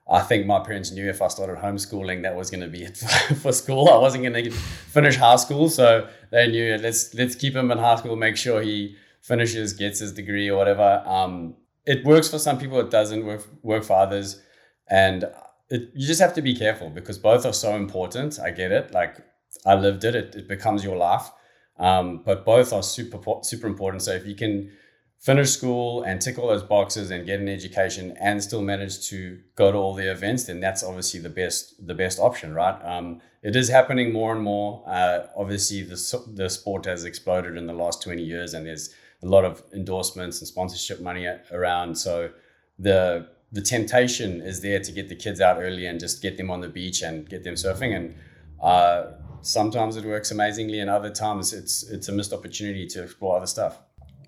[0.10, 2.97] I think my parents knew if I started homeschooling, that was going to be it
[3.41, 3.89] for school.
[3.89, 7.78] I wasn't going to finish high school, so they knew let's let's keep him in
[7.78, 11.04] high school, make sure he finishes, gets his degree or whatever.
[11.06, 14.41] Um, it works for some people, it doesn't work work for others,
[14.89, 15.25] and
[15.69, 18.39] it, you just have to be careful because both are so important.
[18.39, 19.17] I get it, like
[19.65, 21.29] I lived it; it, it becomes your life,
[21.77, 24.03] um, but both are super super important.
[24.03, 24.71] So if you can
[25.19, 29.37] finish school and tick all those boxes and get an education and still manage to
[29.55, 32.79] go to all the events, then that's obviously the best the best option, right?
[32.83, 34.83] Um, it is happening more and more.
[34.87, 39.27] Uh, obviously, the the sport has exploded in the last twenty years, and there's a
[39.27, 41.95] lot of endorsements and sponsorship money around.
[41.95, 42.32] So
[42.77, 46.51] the the temptation is there to get the kids out early and just get them
[46.51, 47.95] on the beach and get them surfing.
[47.95, 48.15] And
[48.62, 53.38] uh, sometimes it works amazingly, and other times it's it's a missed opportunity to explore
[53.38, 53.79] other stuff.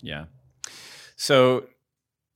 [0.01, 0.25] Yeah,
[1.15, 1.67] so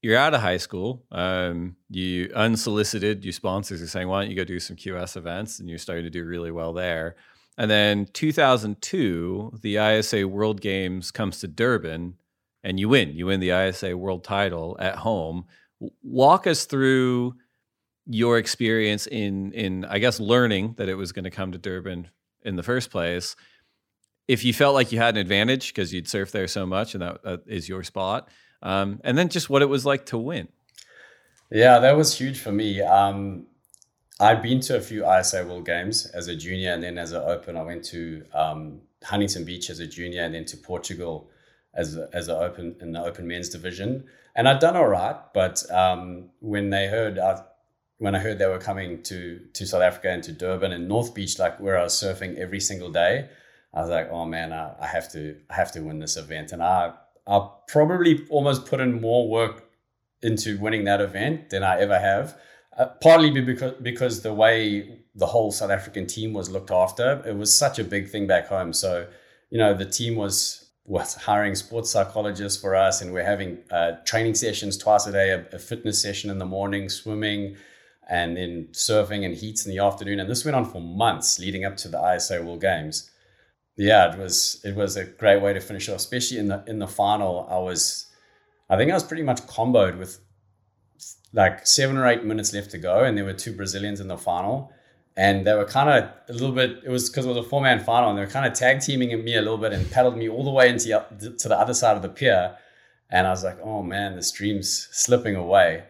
[0.04, 1.04] you're out of high school.
[1.12, 5.60] Um, you unsolicited, your sponsors are saying, why don't you go do some QS events?
[5.60, 7.15] And you're starting to do really well there.
[7.58, 12.18] And then 2002, the ISA World Games comes to Durban
[12.65, 13.12] and you win.
[13.15, 15.45] You win the ISA World title at home.
[16.01, 17.36] Walk us through
[18.08, 22.10] your experience in in I guess learning that it was going to come to Durban
[22.43, 23.36] in the first place.
[24.28, 27.04] If you felt like you had an advantage because you'd surf there so much and
[27.04, 28.30] that, that is your spot,
[28.63, 30.47] um, and then just what it was like to win.
[31.51, 32.82] Yeah, that was huge for me.
[32.82, 33.45] Um,
[34.19, 37.21] I'd been to a few ISA World Games as a junior, and then as an
[37.21, 41.30] open, I went to um, Huntington Beach as a junior, and then to Portugal
[41.76, 44.06] as a, as an open in the open men's division.
[44.36, 47.44] And I'd done all right, but um, when they heard I,
[47.98, 51.14] when I heard they were coming to to South Africa and to Durban and North
[51.14, 53.30] Beach, like where I was surfing every single day,
[53.74, 56.52] I was like, oh man, I, I have to I have to win this event,
[56.52, 56.94] and I
[57.28, 59.70] I probably almost put in more work
[60.22, 62.38] into winning that event than I ever have.
[62.78, 67.38] Uh, partly because because the way the whole South African team was looked after, it
[67.38, 68.74] was such a big thing back home.
[68.74, 69.08] So,
[69.50, 73.93] you know, the team was was hiring sports psychologists for us, and we're having uh,
[74.06, 77.56] training sessions twice a day, a, a, fitness session in the morning, swimming,
[78.08, 80.19] and then surfing and heats in the afternoon.
[80.19, 83.10] And this went on for months leading up to the ISA World Games
[83.78, 86.80] yeah, it was it was a great way to finish off, especially in the in
[86.80, 87.48] the final.
[87.50, 88.08] I was,
[88.69, 90.19] I think I was pretty much comboed with
[91.34, 94.17] like seven or eight minutes left to go, and there were two Brazilians in the
[94.17, 94.71] final,
[95.17, 96.82] and they were kind of a little bit.
[96.84, 98.82] It was because it was a four man final, and they were kind of tag
[98.82, 101.73] teaming me a little bit and paddled me all the way into to the other
[101.73, 102.57] side of the pier,
[103.09, 105.84] and I was like, oh man, the stream's slipping away.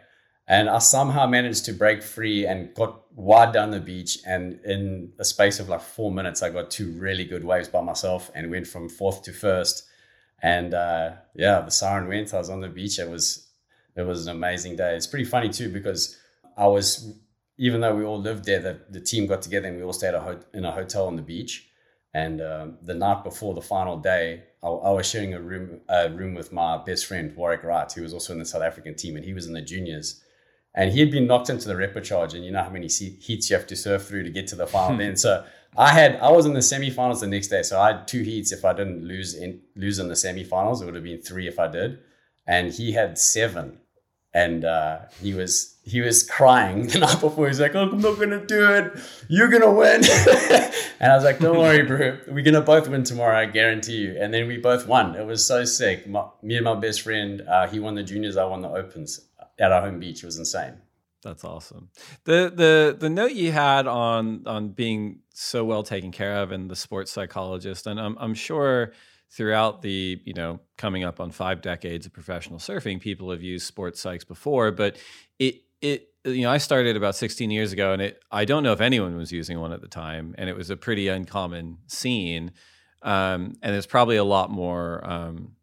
[0.48, 4.20] And I somehow managed to break free and got wide down the beach.
[4.28, 7.82] And in a space of like four minutes, I got two really good waves by
[7.82, 9.88] myself and went from fourth to first.
[10.44, 12.32] And uh, yeah, the siren went.
[12.32, 13.00] I was on the beach.
[13.00, 13.48] It was
[13.96, 14.96] it was an amazing day.
[14.96, 16.16] It's pretty funny too because
[16.58, 17.16] I was
[17.58, 20.14] even though we all lived there, the, the team got together and we all stayed
[20.14, 21.70] a ho- in a hotel on the beach.
[22.14, 26.10] And um, the night before the final day, I, I, was sharing a room a
[26.10, 29.18] room with my best friend Warwick Wright, who was also in the South African team,
[29.18, 30.24] and he was in the juniors
[30.76, 33.56] and he had been knocked into the repechage, and you know how many heats you
[33.56, 34.98] have to surf through to get to the final.
[34.98, 35.44] then, so
[35.78, 38.52] I had I was in the semifinals the next day, so I had two heats.
[38.52, 41.60] If I didn't lose in lose in the semifinals, it would have been three if
[41.60, 42.00] I did,
[42.46, 43.80] and he had seven,
[44.36, 47.48] and uh, he was he was crying the night before.
[47.48, 49.00] He's like, "Oh, I'm not gonna do it.
[49.30, 50.04] You're gonna win."
[51.00, 52.18] and I was like, "Don't worry, bro.
[52.28, 53.40] We're gonna both win tomorrow.
[53.40, 55.16] I guarantee you." And then we both won.
[55.16, 56.06] It was so sick.
[56.06, 58.36] My, me and my best friend, uh, he won the juniors.
[58.36, 59.22] I won the opens
[59.58, 60.22] at our home beach.
[60.22, 60.74] It was insane.
[61.24, 61.90] That's awesome.
[62.26, 66.70] The the the note you had on on being so well taken care of and
[66.70, 68.92] the sports psychologist, and I'm I'm sure
[69.32, 73.66] throughout the you know coming up on five decades of professional surfing, people have used
[73.66, 74.98] sports psychs before, but
[75.40, 78.74] it it you know I started about 16 years ago, and it I don't know
[78.74, 82.52] if anyone was using one at the time, and it was a pretty uncommon scene,
[83.02, 85.08] um, and there's probably a lot more.
[85.10, 85.56] Um,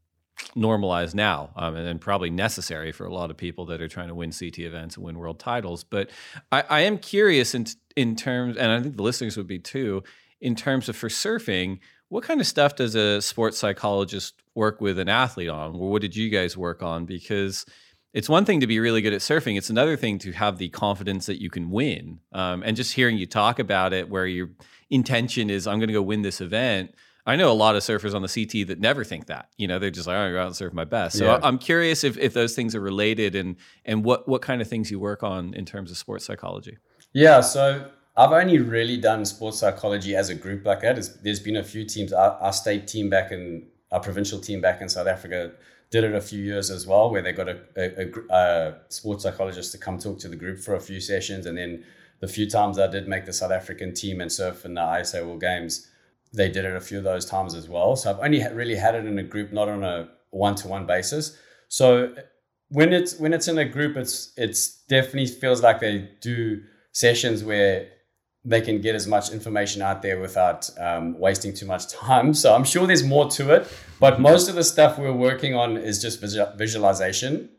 [0.54, 4.08] normalized now um, and, and, probably necessary for a lot of people that are trying
[4.08, 5.84] to win CT events and win world titles.
[5.84, 6.10] But
[6.50, 10.02] I, I, am curious in in terms, and I think the listeners would be too,
[10.40, 11.78] in terms of for surfing,
[12.12, 15.74] what kind of stuff does a sports psychologist work with an athlete on?
[15.74, 17.06] Or what did you guys work on?
[17.06, 17.64] Because
[18.12, 19.56] it's one thing to be really good at surfing.
[19.56, 22.20] It's another thing to have the confidence that you can win.
[22.32, 24.50] Um, and just hearing you talk about it, where your
[24.90, 26.94] intention is, I'm going to go win this event
[27.24, 29.48] I know a lot of surfers on the CT that never think that.
[29.56, 31.18] You know, they're just like, I'm gonna go out and surf my best.
[31.18, 31.38] So yeah.
[31.42, 34.90] I'm curious if, if those things are related and and what what kind of things
[34.90, 36.78] you work on in terms of sports psychology.
[37.12, 41.08] Yeah, so I've only really done sports psychology as a group like that.
[41.22, 42.12] there's been a few teams.
[42.12, 45.52] Our, our, state team back in our provincial team back in South Africa
[45.90, 49.72] did it a few years as well, where they got a, a, a sports psychologist
[49.72, 51.84] to come talk to the group for a few sessions, and then
[52.20, 55.26] the few times I did make the South African team and surf in the ISA
[55.26, 55.88] World Games
[56.32, 57.96] they did it a few of those times as well.
[57.96, 60.86] So I've only really had it in a group, not on a one to one
[60.86, 61.36] basis.
[61.68, 62.14] So
[62.68, 67.44] when it's when it's in a group, it's it's definitely feels like they do sessions
[67.44, 67.88] where
[68.44, 72.34] they can get as much information out there without um, wasting too much time.
[72.34, 73.68] So I'm sure there's more to it,
[74.00, 77.50] but most of the stuff we're working on is just visualization,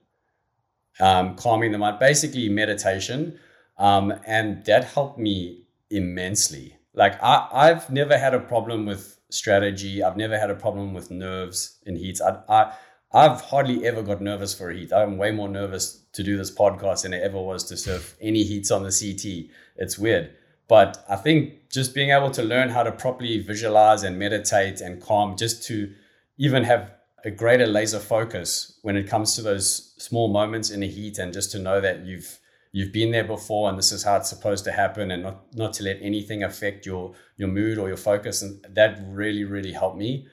[1.00, 3.40] um, calming them out, basically meditation,
[3.78, 6.78] um, and that helped me immensely.
[6.94, 10.04] Like I, I've never had a problem with strategy.
[10.04, 12.22] I've never had a problem with nerves in heats.
[12.22, 12.74] I, I,
[13.14, 14.92] I've hardly ever got nervous for a heat.
[14.92, 18.44] I'm way more nervous to do this podcast than I ever was to surf any
[18.44, 19.52] heats on the CT.
[19.78, 20.36] It's weird.
[20.68, 25.02] But I think just being able to learn how to properly visualize and meditate and
[25.02, 25.94] calm, just to
[26.38, 26.92] even have
[27.26, 31.34] a greater laser focus when it comes to those small moments in a heat, and
[31.34, 32.40] just to know that you've
[32.74, 35.74] you've been there before and this is how it's supposed to happen and not not
[35.74, 38.42] to let anything affect your your mood or your focus.
[38.42, 40.28] And that really really helped me.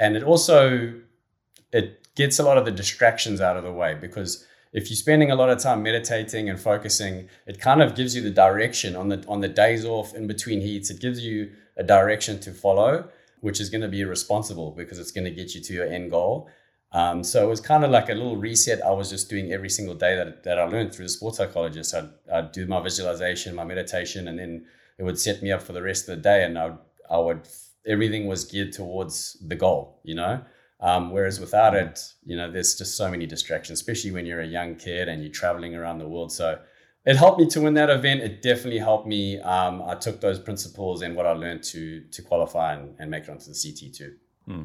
[0.00, 0.94] And it also
[1.72, 5.30] it gets a lot of the distractions out of the way because if you're spending
[5.30, 9.08] a lot of time meditating and focusing it kind of gives you the direction on
[9.08, 13.08] the on the days off in between heats it gives you a direction to follow
[13.40, 16.10] which is going to be responsible because it's going to get you to your end
[16.10, 16.48] goal
[16.92, 19.70] um, so it was kind of like a little reset I was just doing every
[19.70, 21.94] single day that, that I learned through the sports psychologist.
[21.94, 24.66] I'd, I'd do my visualization, my meditation, and then
[24.98, 26.44] it would set me up for the rest of the day.
[26.44, 26.74] And I
[27.10, 27.48] I would
[27.86, 30.42] everything was geared towards the goal, you know?
[30.82, 34.46] Um, whereas without it, you know, there's just so many distractions, especially when you're a
[34.46, 36.32] young kid and you're traveling around the world.
[36.32, 36.58] So
[37.06, 38.20] it helped me to win that event.
[38.20, 39.40] It definitely helped me.
[39.40, 43.24] Um, I took those principles and what I learned to to qualify and, and make
[43.24, 44.14] it onto the CT too.
[44.44, 44.64] Hmm.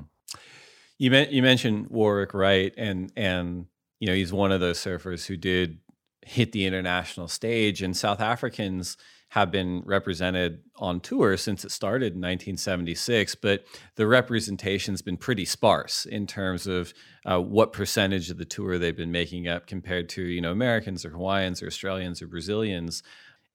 [0.98, 3.68] You you mentioned Warwick Wright, and and
[4.00, 5.80] you know he's one of those surfers who did
[6.24, 8.98] hit the international stage, and South Africans
[9.30, 13.66] have been represented on tour since it started in 1976, but
[13.96, 16.94] the representation's been pretty sparse in terms of
[17.26, 21.04] uh, what percentage of the tour they've been making up compared to you know Americans
[21.04, 23.04] or Hawaiians or Australians or Brazilians.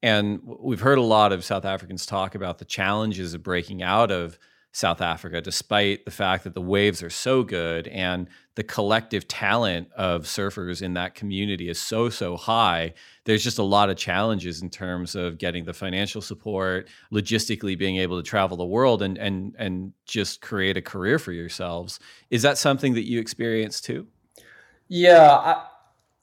[0.03, 4.11] And we've heard a lot of South Africans talk about the challenges of breaking out
[4.11, 4.39] of
[4.73, 9.89] South Africa, despite the fact that the waves are so good and the collective talent
[9.97, 12.95] of surfers in that community is so, so high.
[13.25, 17.99] There's just a lot of challenges in terms of getting the financial support, logistically being
[17.99, 22.01] able to travel the world and and and just create a career for yourselves.
[22.31, 24.07] Is that something that you experience too?
[24.89, 25.67] Yeah, I,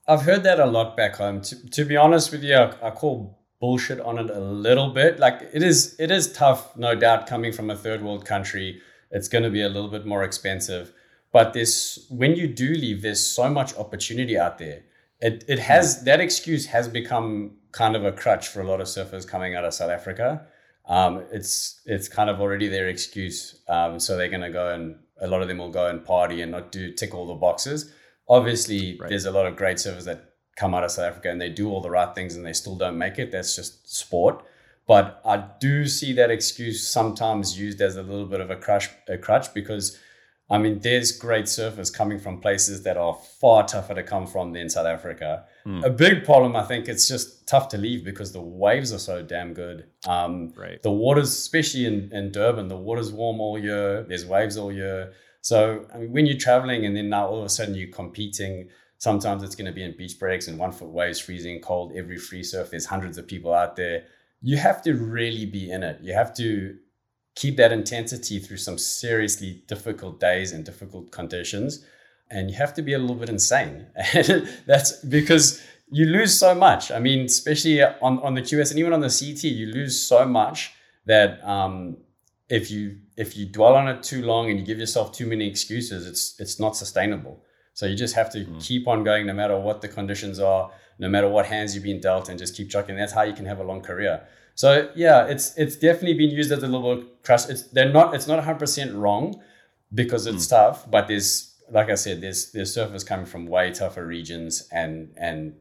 [0.07, 1.41] I've heard that a lot back home.
[1.41, 5.19] To, to be honest with you, I, I call bullshit on it a little bit.
[5.19, 8.81] Like it is, it is tough, no doubt, coming from a third world country.
[9.11, 10.93] It's going to be a little bit more expensive.
[11.31, 14.83] But this, when you do leave, there's so much opportunity out there.
[15.21, 18.87] It it has that excuse has become kind of a crutch for a lot of
[18.87, 20.47] surfers coming out of South Africa.
[20.85, 23.61] Um, it's it's kind of already their excuse.
[23.67, 26.41] Um, so they're going to go and a lot of them will go and party
[26.41, 27.93] and not do tick all the boxes.
[28.27, 29.09] Obviously, right.
[29.09, 30.28] there's a lot of great surfers that
[30.59, 32.75] come out of South Africa and they do all the right things and they still
[32.75, 33.31] don't make it.
[33.31, 34.43] That's just sport.
[34.87, 38.89] But I do see that excuse sometimes used as a little bit of a crutch,
[39.07, 39.97] a crutch because
[40.51, 44.53] I mean, there's great surfers coming from places that are far tougher to come from
[44.53, 45.45] than South Africa.
[45.63, 45.85] Mm.
[45.85, 49.21] A big problem, I think, it's just tough to leave because the waves are so
[49.21, 49.85] damn good.
[50.07, 50.81] Um, right.
[50.81, 54.03] The waters, especially in, in Durban, the water's warm all year.
[54.09, 55.13] There's waves all year.
[55.41, 58.69] So I mean, when you're traveling and then now all of a sudden you're competing,
[58.99, 62.17] sometimes it's going to be in beach breaks and one foot waves, freezing cold, every
[62.17, 62.69] free surf.
[62.69, 64.03] There's hundreds of people out there.
[64.41, 65.99] You have to really be in it.
[66.01, 66.77] You have to
[67.35, 71.85] keep that intensity through some seriously difficult days and difficult conditions.
[72.29, 73.87] And you have to be a little bit insane.
[74.13, 76.91] And that's because you lose so much.
[76.91, 80.25] I mean, especially on, on the QS and even on the CT, you lose so
[80.25, 80.73] much
[81.05, 81.97] that um,
[82.49, 85.47] if you if you dwell on it too long and you give yourself too many
[85.47, 87.43] excuses, it's it's not sustainable.
[87.79, 88.61] So you just have to mm.
[88.61, 92.01] keep on going no matter what the conditions are, no matter what hands you've been
[92.01, 92.97] dealt, and just keep chucking.
[92.97, 94.27] That's how you can have a long career.
[94.53, 97.47] So yeah, it's it's definitely been used as a little crush.
[97.47, 99.41] It's they're not it's not 100 percent wrong
[99.93, 100.49] because it's mm.
[100.49, 105.13] tough, but there's like I said, there's there's surfers coming from way tougher regions and
[105.15, 105.53] and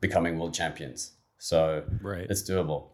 [0.00, 1.12] becoming world champions.
[1.36, 2.26] So right.
[2.30, 2.91] it's doable.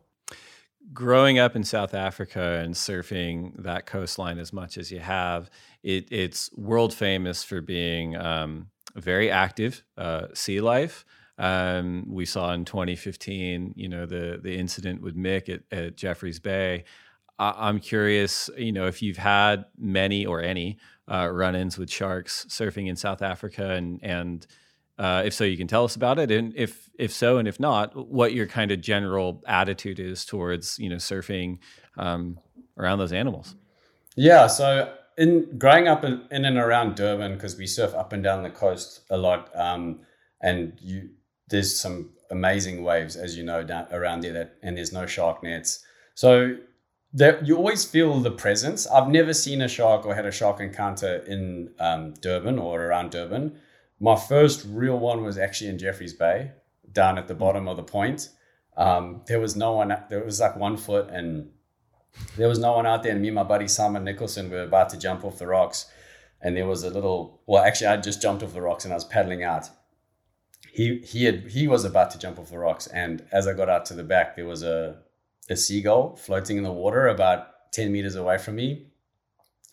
[0.92, 5.50] Growing up in South Africa and surfing that coastline as much as you have,
[5.82, 11.04] it, it's world famous for being um, very active uh, sea life.
[11.38, 16.40] Um, we saw in 2015, you know, the the incident with Mick at, at Jeffreys
[16.40, 16.84] Bay.
[17.38, 20.78] I, am curious, you know, if you've had many or any
[21.10, 24.46] uh, run-ins with sharks surfing in South Africa, and and
[24.98, 27.60] uh, if so, you can tell us about it, and if if so, and if
[27.60, 31.58] not, what your kind of general attitude is towards you know surfing
[31.96, 32.38] um,
[32.76, 33.54] around those animals.
[34.16, 38.24] Yeah, so in growing up in, in and around Durban, because we surf up and
[38.24, 40.00] down the coast a lot, um,
[40.40, 41.10] and you
[41.48, 45.44] there's some amazing waves, as you know, down around there, that, and there's no shark
[45.44, 45.84] nets.
[46.14, 46.56] So
[47.42, 48.86] you always feel the presence.
[48.86, 53.12] I've never seen a shark or had a shark encounter in um, Durban or around
[53.12, 53.58] Durban.
[54.00, 56.52] My first real one was actually in Jeffreys Bay,
[56.92, 58.28] down at the bottom of the point.
[58.76, 59.94] Um, there was no one.
[60.08, 61.50] There was like one foot, and
[62.36, 63.12] there was no one out there.
[63.12, 65.86] And me and my buddy Simon Nicholson were about to jump off the rocks,
[66.40, 67.42] and there was a little.
[67.46, 69.68] Well, actually, I just jumped off the rocks and I was paddling out,
[70.78, 73.68] he he had he was about to jump off the rocks, and as I got
[73.68, 74.98] out to the back, there was a
[75.50, 78.87] a seagull floating in the water about ten meters away from me,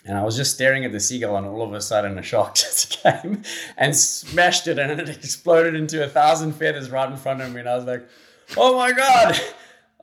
[0.05, 2.55] and I was just staring at the seagull, and all of a sudden, a shark
[2.55, 3.41] just came
[3.77, 7.59] and smashed it, and it exploded into a thousand feathers right in front of me,
[7.59, 8.07] and I was like,
[8.55, 9.39] "Oh my god!"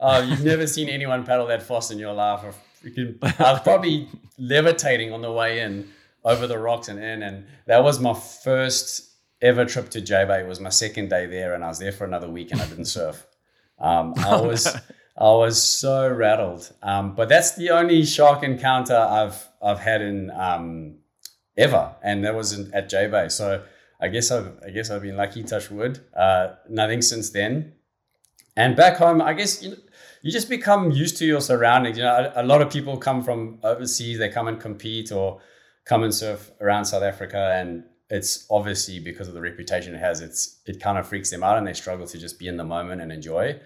[0.00, 2.44] Uh, you've never seen anyone paddle that fast in your life.
[2.84, 5.88] I was probably levitating on the way in
[6.24, 10.40] over the rocks and in, and that was my first ever trip to J Bay.
[10.40, 12.66] It was my second day there, and I was there for another week, and I
[12.66, 13.24] didn't surf.
[13.78, 14.76] Um, I was
[15.16, 16.72] I was so rattled.
[16.82, 20.96] Um, but that's the only shark encounter I've I've had in um,
[21.56, 23.28] ever, and that was in, at J Bay.
[23.28, 23.62] So
[24.00, 25.42] I guess I've I guess I've been lucky.
[25.42, 26.00] Touch wood.
[26.16, 27.74] Uh, nothing since then.
[28.56, 29.76] And back home, I guess you
[30.22, 31.98] you just become used to your surroundings.
[31.98, 34.18] You know, a, a, lot of people come from overseas.
[34.18, 35.40] They come and compete or
[35.84, 40.20] come and surf around South Africa, and it's obviously because of the reputation it has,
[40.20, 42.64] it's it kind of freaks them out and they struggle to just be in the
[42.64, 43.58] moment and enjoy.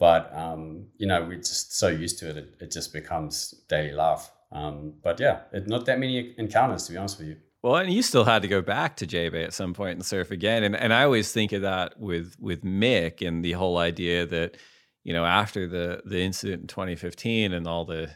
[0.00, 3.92] But um, you know, we're just so used to it, it, it just becomes daily
[3.92, 4.30] life.
[4.50, 7.36] Um, but yeah, it, not that many encounters to be honest with you.
[7.62, 10.04] Well, and you still had to go back to J Bay at some point and
[10.04, 10.64] surf again.
[10.64, 14.56] And and I always think of that with with Mick and the whole idea that,
[15.04, 18.10] you know, after the the incident in 2015 and all the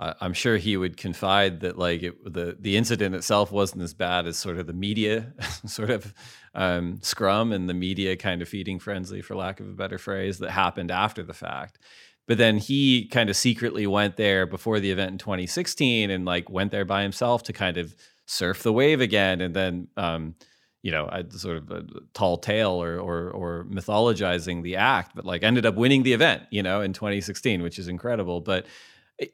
[0.00, 4.26] I'm sure he would confide that like it, the the incident itself wasn't as bad
[4.26, 5.34] as sort of the media
[5.66, 6.14] sort of
[6.54, 10.38] um, scrum and the media kind of feeding frenzy, for lack of a better phrase,
[10.38, 11.78] that happened after the fact.
[12.26, 16.48] But then he kind of secretly went there before the event in 2016 and like
[16.48, 17.94] went there by himself to kind of
[18.24, 19.88] surf the wave again, and then.
[19.96, 20.34] Um,
[20.82, 21.84] you know, a sort of a
[22.14, 26.44] tall tale or, or or mythologizing the act, but like ended up winning the event,
[26.50, 28.40] you know, in 2016, which is incredible.
[28.40, 28.64] But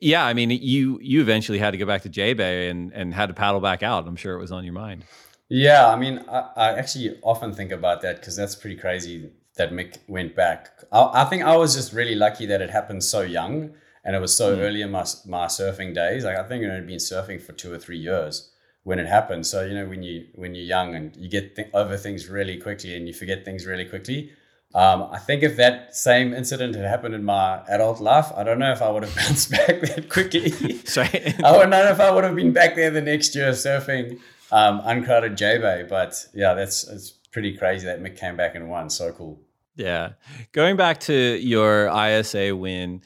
[0.00, 3.14] yeah, I mean, you you eventually had to go back to J Bay and and
[3.14, 4.06] had to paddle back out.
[4.06, 5.04] I'm sure it was on your mind.
[5.48, 9.70] Yeah, I mean, I, I actually often think about that because that's pretty crazy that
[9.70, 10.70] Mick went back.
[10.90, 13.72] I, I, think I was just really lucky that it happened so young
[14.04, 14.60] and it was so mm.
[14.60, 16.24] early in my my surfing days.
[16.24, 18.50] Like I think I had been surfing for two or three years
[18.82, 19.46] when it happened.
[19.46, 22.56] So you know, when you when you're young and you get th- over things really
[22.56, 24.32] quickly and you forget things really quickly.
[24.76, 28.58] Um, I think if that same incident had happened in my adult life, I don't
[28.58, 30.50] know if I would have bounced back that quickly.
[30.84, 31.08] Sorry.
[31.42, 34.20] I don't know if I would have been back there the next year surfing
[34.52, 35.86] um, uncrowded J Bay.
[35.88, 38.90] But yeah, that's it's pretty crazy that Mick came back and won.
[38.90, 39.40] So cool.
[39.76, 40.12] Yeah.
[40.52, 43.00] Going back to your ISA win,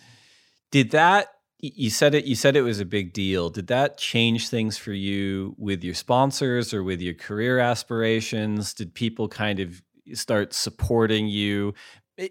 [0.72, 1.28] did that
[1.60, 3.48] you said it you said it was a big deal.
[3.48, 8.74] Did that change things for you with your sponsors or with your career aspirations?
[8.74, 9.82] Did people kind of
[10.14, 11.74] start supporting you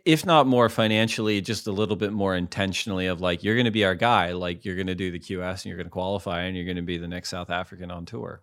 [0.05, 3.71] if not more financially, just a little bit more intentionally of like, you're going to
[3.71, 4.33] be our guy.
[4.33, 6.77] Like, you're going to do the QS and you're going to qualify and you're going
[6.77, 8.41] to be the next South African on tour.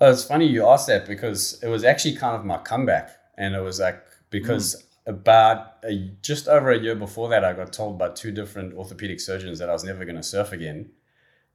[0.00, 3.10] Well, it's funny you asked that because it was actually kind of my comeback.
[3.38, 5.12] And it was like, because mm.
[5.12, 9.20] about a, just over a year before that, I got told by two different orthopedic
[9.20, 10.90] surgeons that I was never going to surf again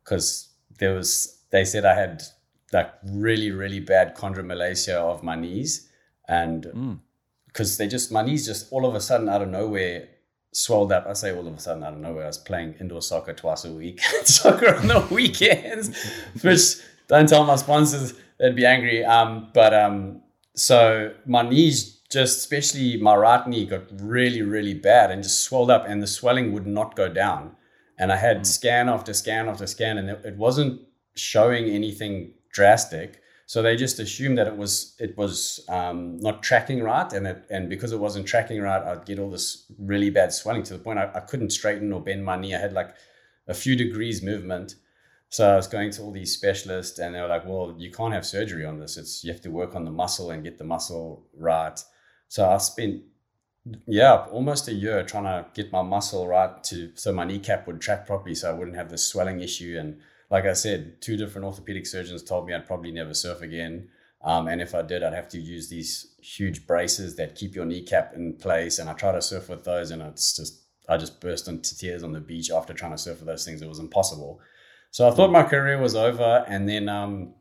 [0.03, 0.49] because
[0.79, 2.23] there was, they said I had
[2.71, 5.89] like really, really bad chondromalacia of my knees.
[6.29, 6.99] And mm
[7.47, 10.07] because they just my knees just all of a sudden out of nowhere
[10.53, 11.05] swelled up.
[11.07, 12.23] I say all of a sudden out of nowhere.
[12.23, 15.95] I was playing indoor soccer twice a week, soccer on the weekends,
[16.41, 16.77] which
[17.07, 19.03] don't tell my sponsors they'd be angry.
[19.03, 20.21] Um, but um,
[20.55, 25.69] so my knees just, especially my right knee, got really really bad and just swelled
[25.69, 27.55] up, and the swelling would not go down.
[27.99, 28.45] And I had mm.
[28.45, 30.81] scan after scan after scan, and it, it wasn't
[31.15, 33.21] showing anything drastic.
[33.47, 37.45] So they just assumed that it was it was um, not tracking right, and it,
[37.49, 40.79] and because it wasn't tracking right, I'd get all this really bad swelling to the
[40.79, 42.53] point I, I couldn't straighten or bend my knee.
[42.53, 42.93] I had like
[43.47, 44.75] a few degrees movement.
[45.29, 48.13] So I was going to all these specialists, and they were like, "Well, you can't
[48.13, 48.97] have surgery on this.
[48.97, 51.81] It's you have to work on the muscle and get the muscle right."
[52.27, 53.03] So I spent
[53.85, 57.79] yeah almost a year trying to get my muscle right to so my kneecap would
[57.79, 61.45] track properly, so I wouldn't have this swelling issue and like I said, two different
[61.45, 63.89] orthopedic surgeons told me I'd probably never surf again.
[64.21, 67.65] Um, and if I did, I'd have to use these huge braces that keep your
[67.65, 68.79] kneecap in place.
[68.79, 72.03] And I try to surf with those, and it's just I just burst into tears
[72.03, 73.61] on the beach after trying to surf with those things.
[73.61, 74.41] It was impossible.
[74.91, 77.35] So I thought my career was over, and then um,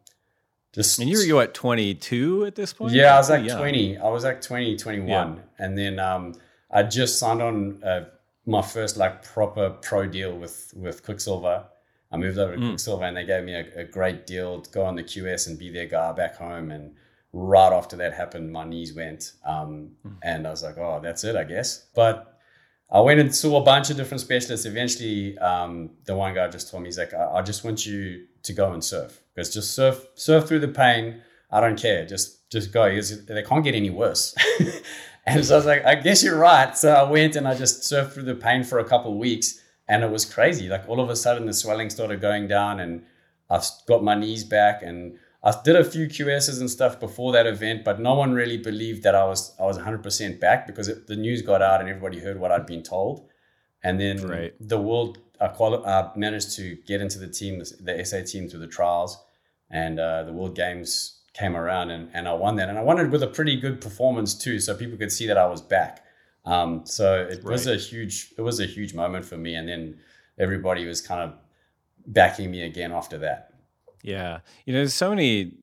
[0.73, 2.93] just and you were you at 22 at this point?
[2.93, 3.99] Yeah, I was like 20.
[3.99, 5.43] I was like 20, 21, yeah.
[5.59, 6.35] and then um,
[6.71, 8.05] I just signed on uh,
[8.45, 11.65] my first like proper pro deal with with Quiksilver
[12.13, 12.69] I moved over to mm.
[12.71, 15.59] Quiksilver and they gave me a, a, great deal to go on the QS and
[15.59, 16.71] be their guy back home.
[16.71, 16.95] And
[17.33, 19.33] right after that happened, my knees went.
[19.45, 20.17] Um, mm.
[20.23, 21.87] And I was like, oh, that's it, I guess.
[21.95, 22.39] But
[22.91, 24.67] I went and saw a bunch of different specialists.
[24.67, 28.27] Eventually, um, the one guy just told me, he's like, I, I just want you
[28.45, 29.21] to go and surf.
[29.35, 31.23] Because just surf, surf through the pain.
[31.51, 32.07] I don't care.
[32.07, 32.89] Just, just go.
[32.89, 34.35] They can't get any worse.
[35.27, 36.77] and so I was like, I guess you're right.
[36.79, 39.61] So I went and I just surfed through the pain for a couple of weeks
[39.89, 40.69] and it was crazy.
[40.69, 43.05] Like all of a sudden, the swelling started going down, and
[43.49, 44.83] I've got my knees back.
[44.83, 48.57] And I did a few QSs and stuff before that event, but no one really
[48.57, 51.89] believed that I was I was 100% back because it, the news got out and
[51.89, 53.29] everybody heard what I'd been told.
[53.83, 54.55] And then right.
[54.59, 58.61] the world, I, quali- I managed to get into the team, the SA team through
[58.61, 59.17] the trials,
[59.71, 62.69] and uh, the World Games came around, and, and I won that.
[62.69, 65.39] And I won it with a pretty good performance too, so people could see that
[65.39, 66.03] I was back.
[66.47, 67.45] Um, so it right.
[67.45, 69.99] was a huge it was a huge moment for me, and then
[70.39, 71.35] everybody was kind of
[72.07, 73.51] backing me again after that.
[74.03, 75.55] Yeah, you know, there's so many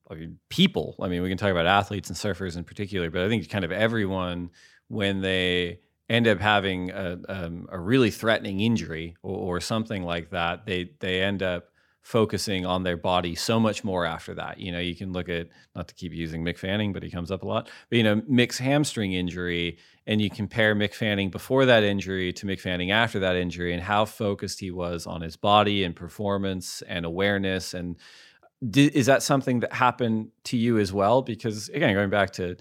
[0.50, 0.96] people.
[1.02, 3.64] I mean, we can talk about athletes and surfers in particular, but I think kind
[3.64, 4.50] of everyone
[4.90, 5.80] when they
[6.10, 10.92] end up having a, um, a really threatening injury or, or, something like that, they
[11.00, 11.70] they end up
[12.04, 14.60] focusing on their body so much more after that.
[14.60, 17.32] You know, you can look at not to keep using Mick Fanning, but he comes
[17.32, 17.70] up a lot.
[17.89, 22.45] But you know, Mick's hamstring injury, and you compare Mick Fanning before that injury to
[22.45, 26.84] Mick Fanning after that injury, and how focused he was on his body and performance
[26.88, 27.74] and awareness.
[27.74, 27.95] And
[28.76, 31.22] is that something that happened to you as well?
[31.22, 32.58] Because again, going back to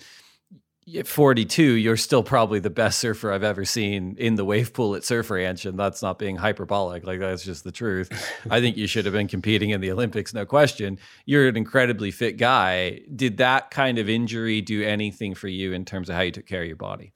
[1.04, 5.04] 42, you're still probably the best surfer I've ever seen in the wave pool at
[5.04, 7.04] Surf Ranch, and that's not being hyperbolic.
[7.04, 8.10] Like that's just the truth.
[8.50, 10.98] I think you should have been competing in the Olympics, no question.
[11.24, 13.00] You're an incredibly fit guy.
[13.14, 16.46] Did that kind of injury do anything for you in terms of how you took
[16.46, 17.12] care of your body?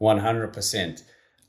[0.00, 1.02] 100%.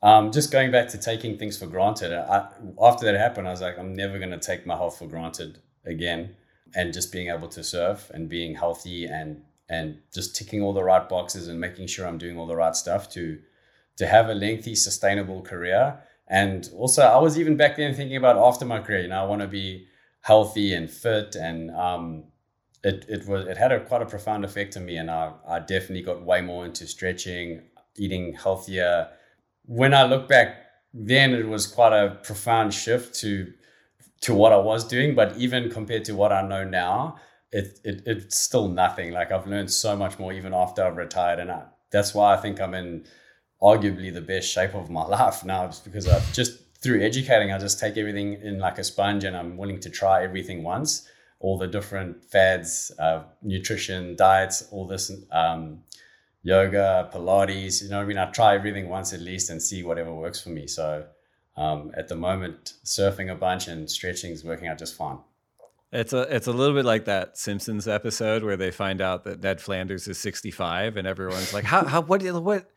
[0.03, 2.13] Um, just going back to taking things for granted.
[2.13, 2.47] I,
[2.81, 5.57] after that happened, I was like, I'm never going to take my health for granted
[5.85, 6.35] again.
[6.75, 10.83] And just being able to surf and being healthy and and just ticking all the
[10.83, 13.39] right boxes and making sure I'm doing all the right stuff to
[13.97, 15.99] to have a lengthy, sustainable career.
[16.27, 19.01] And also, I was even back then thinking about after my career.
[19.01, 19.87] You know, I want to be
[20.21, 22.25] healthy and fit, and um,
[22.83, 24.97] it it was it had a quite a profound effect on me.
[24.97, 27.61] And I I definitely got way more into stretching,
[27.95, 29.09] eating healthier.
[29.65, 30.57] When I look back,
[30.93, 33.53] then it was quite a profound shift to
[34.21, 35.15] to what I was doing.
[35.15, 37.17] But even compared to what I know now,
[37.51, 39.11] it, it it's still nothing.
[39.11, 42.37] Like I've learned so much more even after I've retired, and I, that's why I
[42.37, 43.05] think I'm in
[43.61, 47.57] arguably the best shape of my life now, just because I've just through educating, I
[47.57, 51.07] just take everything in like a sponge, and I'm willing to try everything once.
[51.39, 55.83] All the different fads, uh, nutrition, diets, all this, um,
[56.41, 57.83] yoga, Pilates.
[57.83, 60.49] You know, I mean, I try everything once at least and see whatever works for
[60.49, 60.65] me.
[60.65, 61.05] So
[61.55, 65.19] um, at the moment, surfing a bunch and stretching is working out just fine.
[65.97, 69.41] It's a it's a little bit like that Simpsons episode where they find out that
[69.41, 72.69] Ned Flanders is 65 and everyone's like, how how what what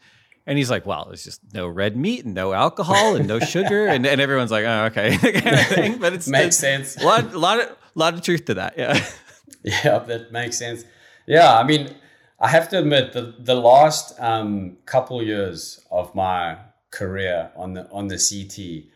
[0.46, 3.86] and he's like, well, there's just no red meat and no alcohol and no sugar.
[3.86, 5.16] and, and everyone's like, oh, okay.
[6.00, 6.96] but it's makes sense.
[6.96, 8.76] A lot, lot, of, lot of truth to that.
[8.76, 9.04] Yeah.
[9.62, 10.84] Yeah, that makes sense.
[11.26, 11.54] Yeah.
[11.54, 11.94] I mean,
[12.38, 16.56] I have to admit the, the last um, couple years of my
[16.90, 18.90] career on the, on the CT,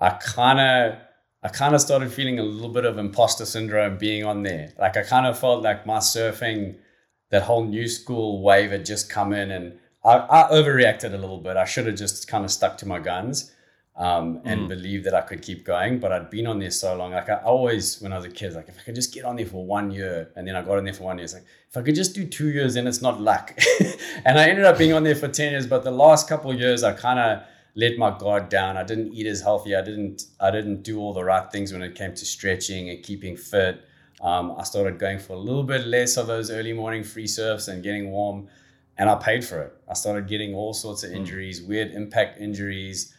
[0.00, 0.98] I kind of,
[1.42, 4.72] I kind of started feeling a little bit of imposter syndrome being on there.
[4.78, 6.76] Like I kind of felt like my surfing,
[7.30, 11.38] that whole new school wave had just come in and I, I overreacted a little
[11.38, 11.56] bit.
[11.56, 13.52] I should have just kind of stuck to my guns
[13.98, 14.68] um, and mm.
[14.68, 15.98] believed that I could keep going.
[15.98, 17.12] But I'd been on there so long.
[17.12, 19.36] Like I always, when I was a kid, like if I could just get on
[19.36, 21.24] there for one year, and then I got on there for one year.
[21.24, 23.58] It's like if I could just do two years, then it's not luck.
[24.24, 25.66] and I ended up being on there for ten years.
[25.66, 27.42] But the last couple of years, I kind of
[27.78, 28.76] let my guard down.
[28.76, 29.74] I didn't eat as healthy.
[29.74, 30.24] I didn't.
[30.40, 33.80] I didn't do all the right things when it came to stretching and keeping fit.
[34.20, 37.68] Um, I started going for a little bit less of those early morning free surfs
[37.68, 38.48] and getting warm
[38.98, 39.72] and I paid for it.
[39.88, 41.16] I started getting all sorts of hmm.
[41.16, 43.14] injuries, weird impact injuries,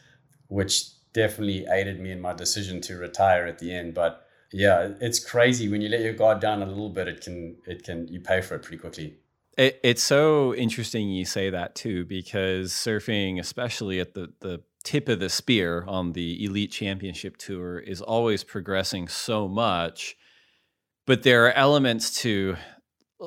[0.47, 3.93] which definitely aided me in my decision to retire at the end.
[3.93, 7.07] But yeah, it's crazy when you let your guard down a little bit.
[7.07, 9.17] It can it can you pay for it pretty quickly.
[9.59, 15.09] It, it's so interesting you say that too, because surfing, especially at the the tip
[15.09, 20.15] of the spear on the elite championship tour, is always progressing so much.
[21.05, 22.55] But there are elements to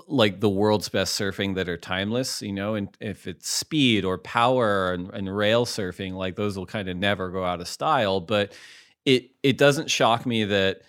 [0.09, 4.17] like the world's best surfing that are timeless, you know, and if it's speed or
[4.17, 8.21] power and, and rail surfing, like those will kind of never go out of style.
[8.21, 8.55] But
[9.05, 10.83] it it doesn't shock me that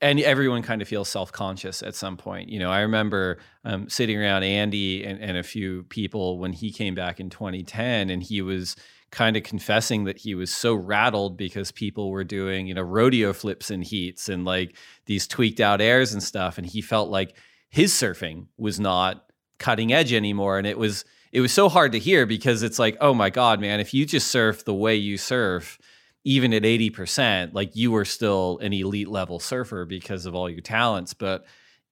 [0.00, 2.48] and everyone kind of feels self-conscious at some point.
[2.48, 6.72] You know, I remember um, sitting around Andy and, and a few people when he
[6.72, 8.76] came back in 2010, and he was
[9.10, 13.32] kind of confessing that he was so rattled because people were doing, you know, rodeo
[13.32, 17.36] flips and heats and like these tweaked out airs and stuff, and he felt like
[17.70, 19.24] his surfing was not
[19.60, 22.96] cutting edge anymore and it was it was so hard to hear because it's like
[23.00, 25.78] oh my god man if you just surf the way you surf
[26.24, 30.60] even at 80% like you were still an elite level surfer because of all your
[30.60, 31.44] talents but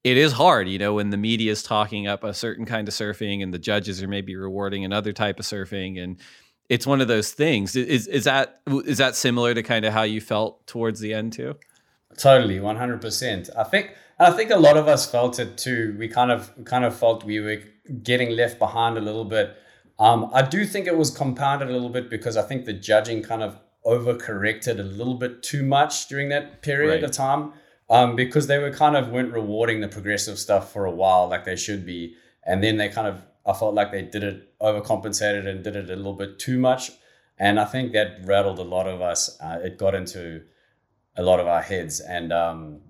[0.04, 2.94] it is hard you know when the media is talking up a certain kind of
[2.94, 6.18] surfing and the judges are maybe rewarding another type of surfing and
[6.68, 10.02] it's one of those things is is that is that similar to kind of how
[10.02, 11.56] you felt towards the end too
[12.16, 15.94] totally 100% i think I think a lot of us felt it too.
[15.98, 17.58] We kind of kind of felt we were
[18.02, 19.56] getting left behind a little bit.
[19.98, 23.22] Um, I do think it was compounded a little bit because I think the judging
[23.22, 27.04] kind of overcorrected a little bit too much during that period right.
[27.04, 27.52] of time
[27.90, 31.44] um, because they were kind of weren't rewarding the progressive stuff for a while like
[31.44, 32.14] they should be,
[32.44, 35.90] and then they kind of I felt like they did it overcompensated and did it
[35.90, 36.90] a little bit too much,
[37.38, 39.38] and I think that rattled a lot of us.
[39.40, 40.42] Uh, it got into
[41.16, 42.80] a lot of our heads, and um,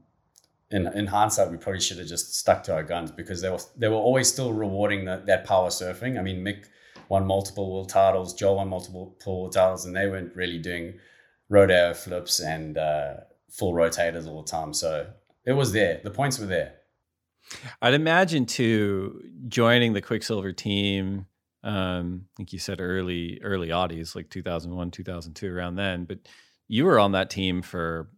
[0.70, 3.60] in, in hindsight, we probably should have just stuck to our guns because they were
[3.76, 6.18] they were always still rewarding the, that power surfing.
[6.18, 6.66] I mean, Mick
[7.08, 10.94] won multiple world titles, Joel won multiple world titles, and they weren't really doing
[11.48, 13.14] rodeo flips and uh,
[13.50, 14.72] full rotators all the time.
[14.72, 15.06] So
[15.44, 16.00] it was there.
[16.04, 16.74] The points were there.
[17.80, 21.26] I'd imagine too joining the Quiksilver team.
[21.62, 26.04] Um, I think you said early early oddies, like 2001, 2002, around then.
[26.04, 26.18] But
[26.68, 28.10] you were on that team for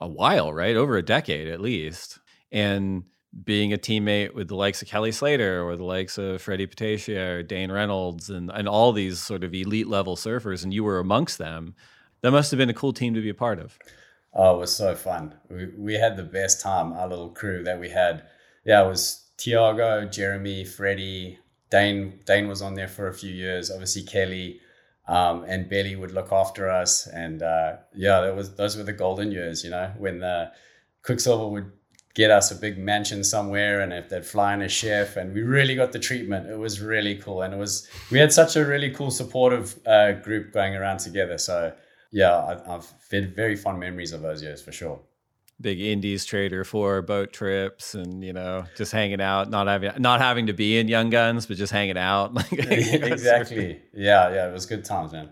[0.00, 0.76] a while, right?
[0.76, 2.18] Over a decade at least.
[2.50, 3.04] And
[3.44, 7.38] being a teammate with the likes of Kelly Slater or the likes of Freddie Patacchia
[7.38, 10.98] or Dane Reynolds and, and all these sort of elite level surfers, and you were
[10.98, 11.74] amongst them,
[12.22, 13.78] that must have been a cool team to be a part of.
[14.32, 15.34] Oh, it was so fun.
[15.48, 18.24] We, we had the best time, our little crew that we had.
[18.64, 21.38] Yeah, it was Tiago, Jeremy, Freddie,
[21.70, 22.20] Dane.
[22.26, 23.70] Dane was on there for a few years.
[23.70, 24.60] Obviously, Kelly,
[25.08, 27.06] um, and Belly would look after us.
[27.06, 30.52] And uh, yeah, that was those were the golden years, you know, when the
[31.02, 31.72] Quiksilver would
[32.16, 35.42] get us a big mansion somewhere and if they'd fly in a chef and we
[35.42, 36.48] really got the treatment.
[36.48, 40.12] It was really cool and it was we had such a really cool supportive uh,
[40.12, 41.36] group going around together.
[41.36, 41.74] So
[42.10, 44.98] yeah I, have had very fond memories of those years for sure.
[45.60, 50.22] Big indies trader for boat trips and you know just hanging out not having not
[50.22, 52.32] having to be in young guns but just hanging out.
[52.34, 53.82] Like exactly.
[53.92, 55.28] Yeah yeah it was good times man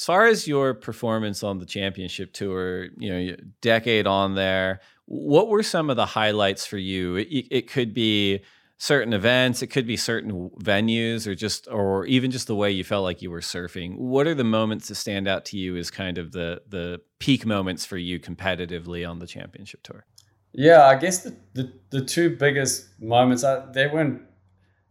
[0.00, 4.80] as far as your performance on the championship tour you know decade on there
[5.10, 7.16] what were some of the highlights for you?
[7.16, 8.42] It, it could be
[8.82, 12.82] certain events it could be certain venues or just or even just the way you
[12.82, 13.98] felt like you were surfing.
[13.98, 17.44] What are the moments that stand out to you as kind of the the peak
[17.44, 20.06] moments for you competitively on the championship tour?
[20.52, 24.22] Yeah i guess the the, the two biggest moments I, they weren't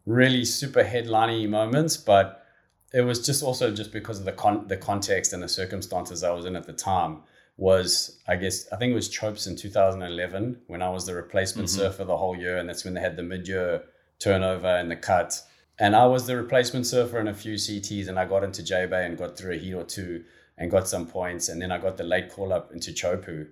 [0.05, 2.43] really super headliney moments, but
[2.92, 6.32] it was just also just because of the con- the context and the circumstances I
[6.32, 7.22] was in at the time.
[7.58, 11.68] Was I guess I think it was Chopes in 2011 when I was the replacement
[11.68, 11.80] mm-hmm.
[11.80, 13.84] surfer the whole year, and that's when they had the mid year
[14.18, 15.42] turnover and the cut.
[15.78, 18.86] And I was the replacement surfer in a few CTs, and I got into J
[18.86, 20.24] Bay and got through a heat or two
[20.58, 23.50] and got some points, and then I got the late call up into Chopes,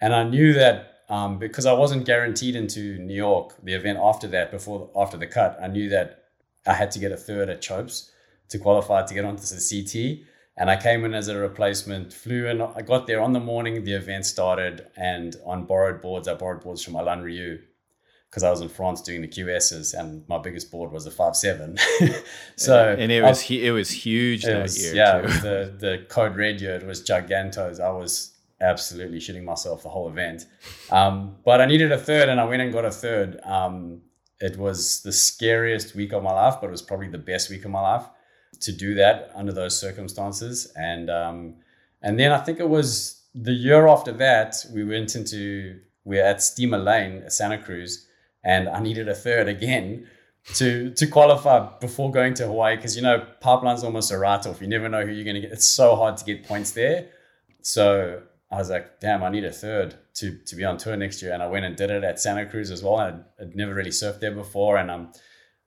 [0.00, 4.26] and I knew that um, because I wasn't guaranteed into New York, the event after
[4.28, 6.24] that, before after the cut, I knew that
[6.66, 8.10] I had to get a third at Chopes
[8.48, 10.26] to qualify to get onto the CT.
[10.58, 12.62] And I came in as a replacement, flew in.
[12.62, 16.62] I got there on the morning the event started, and on borrowed boards, I borrowed
[16.62, 17.58] boards from Alain Riou
[18.30, 21.36] because I was in France doing the QSs, and my biggest board was a five
[21.36, 21.76] seven.
[22.56, 24.94] so and it was it was huge that was, year.
[24.94, 27.78] Yeah, the the code red year it was gigantos.
[27.78, 30.46] I was absolutely shitting myself the whole event.
[30.90, 33.38] Um, but I needed a third, and I went and got a third.
[33.44, 34.00] Um,
[34.40, 37.66] it was the scariest week of my life, but it was probably the best week
[37.66, 38.06] of my life
[38.60, 40.72] to do that under those circumstances.
[40.76, 41.54] And um,
[42.02, 46.42] and then I think it was the year after that we went into we're at
[46.42, 48.06] Steamer Lane Santa Cruz,
[48.44, 50.06] and I needed a third again
[50.54, 54.60] to to qualify before going to Hawaii because you know pipeline's almost a write off.
[54.60, 55.52] You never know who you're going to get.
[55.52, 57.08] It's so hard to get points there.
[57.62, 61.20] So I was like, damn, I need a third to to be on tour next
[61.22, 61.32] year.
[61.32, 62.96] And I went and did it at Santa Cruz as well.
[62.96, 65.12] I'd, I'd never really surfed there before, and I'm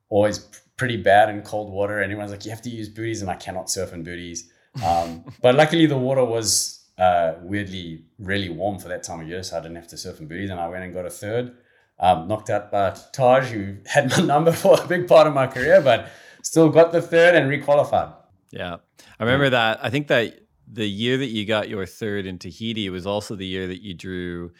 [0.07, 0.47] always
[0.79, 1.99] pretty bad in cold water.
[1.99, 4.49] And everyone's like, you have to use booties, and I cannot surf in booties.
[4.83, 9.43] Um, but luckily, the water was uh, weirdly really warm for that time of year,
[9.43, 10.49] so I didn't have to surf in booties.
[10.49, 11.55] And I went and got a third.
[11.99, 15.47] Um, knocked out by Taj, who had my number for a big part of my
[15.47, 16.09] career, but
[16.41, 18.15] still got the third and requalified.
[18.51, 18.77] Yeah,
[19.19, 19.83] I remember that.
[19.83, 20.39] I think that
[20.71, 23.93] the year that you got your third in Tahiti was also the year that you
[23.93, 24.51] drew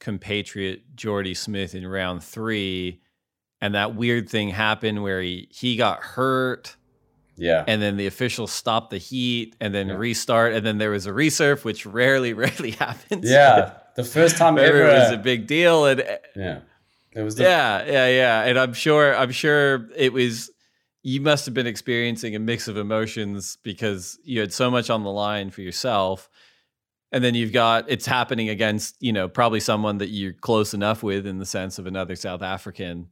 [0.00, 3.00] compatriot Jordy Smith in round three.
[3.60, 6.76] And that weird thing happened where he, he got hurt.
[7.36, 7.64] Yeah.
[7.66, 9.94] And then the officials stopped the heat and then yeah.
[9.94, 10.54] restart.
[10.54, 13.28] And then there was a resurf, which rarely, rarely happens.
[13.30, 13.74] Yeah.
[13.96, 14.88] The first time ever.
[14.88, 15.86] It was uh, a big deal.
[15.86, 16.60] And uh, yeah.
[17.12, 18.42] It was the- yeah, yeah, yeah.
[18.44, 20.50] And I'm sure, I'm sure it was
[21.02, 25.02] you must have been experiencing a mix of emotions because you had so much on
[25.02, 26.28] the line for yourself
[27.12, 31.02] and then you've got it's happening against you know probably someone that you're close enough
[31.02, 33.08] with in the sense of another south african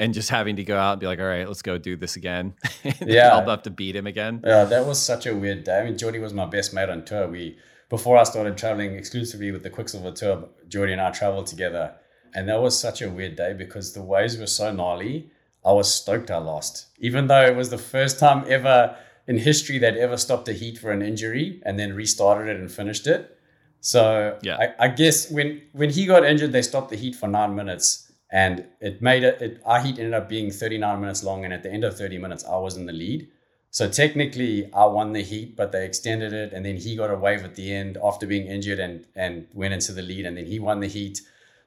[0.00, 2.16] and just having to go out and be like all right let's go do this
[2.16, 2.54] again.
[3.06, 3.36] Yeah.
[3.36, 4.42] I'll have to beat him again.
[4.44, 5.80] Yeah that was such a weird day.
[5.80, 7.28] I mean jordy was my best mate on tour.
[7.28, 7.56] We
[7.88, 11.94] before i started traveling exclusively with the quiksilver tour jordy and i traveled together.
[12.34, 15.30] And that was such a weird day because the waves were so gnarly
[15.64, 18.96] I was stoked I lost, even though it was the first time ever
[19.26, 22.70] in history that ever stopped a heat for an injury and then restarted it and
[22.70, 23.36] finished it.
[23.80, 24.56] So yeah.
[24.56, 28.09] I, I, guess when when he got injured, they stopped the heat for nine minutes,
[28.32, 29.62] and it made it, it.
[29.64, 32.18] Our heat ended up being thirty nine minutes long, and at the end of thirty
[32.18, 33.28] minutes, I was in the lead.
[33.70, 37.16] So technically, I won the heat, but they extended it, and then he got a
[37.16, 40.46] wave at the end after being injured and and went into the lead, and then
[40.46, 41.20] he won the heat.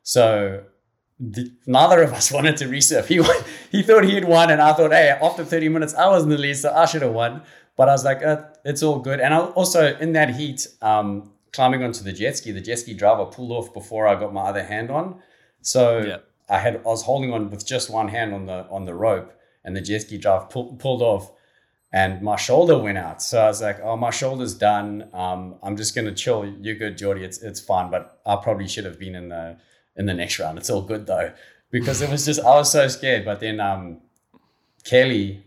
[0.03, 0.63] So
[1.19, 3.05] the, neither of us wanted to resurf.
[3.05, 3.21] He
[3.71, 6.29] he thought he had won, and I thought, hey, after 30 minutes, I was in
[6.29, 7.41] the lead, so I should have won.
[7.75, 9.19] But I was like, uh, it's all good.
[9.19, 12.93] And I also in that heat, um, climbing onto the jet ski, the jet ski
[12.93, 15.21] driver pulled off before I got my other hand on.
[15.61, 16.19] So.
[16.49, 19.33] I had I was holding on with just one hand on the on the rope,
[19.63, 21.31] and the jet ski driver pull, pulled off,
[21.91, 23.21] and my shoulder went out.
[23.21, 25.09] So I was like, oh, my shoulder's done.
[25.13, 26.45] Um, I'm just gonna chill.
[26.59, 27.23] You're good, Jordy.
[27.23, 27.89] It's it's fine.
[27.89, 29.57] But I probably should have been in the
[29.95, 30.57] in the next round.
[30.57, 31.31] It's all good though,
[31.71, 33.25] because it was just I was so scared.
[33.25, 34.01] But then um,
[34.83, 35.43] Kelly,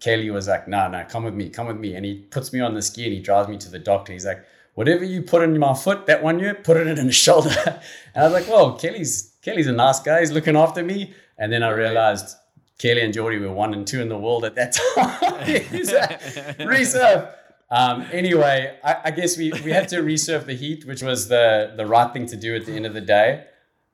[0.00, 2.16] Kelly was like, "No, nah, no, nah, come with me, come with me," and he
[2.16, 4.12] puts me on the ski and he drives me to the doctor.
[4.12, 4.44] He's like,
[4.74, 8.16] "Whatever you put in my foot that one year, put it in the shoulder." and
[8.16, 10.20] I was like, "Well, Kelly's Kelly's a nice guy.
[10.20, 12.36] He's looking after me." And then I realized.
[12.76, 15.20] Kelly and Jordy were one and two in the world at that time.
[16.66, 17.32] resurf.
[17.70, 21.72] Um, anyway, I, I, guess we, we had to resurf the heat, which was the,
[21.76, 23.46] the right thing to do at the end of the day.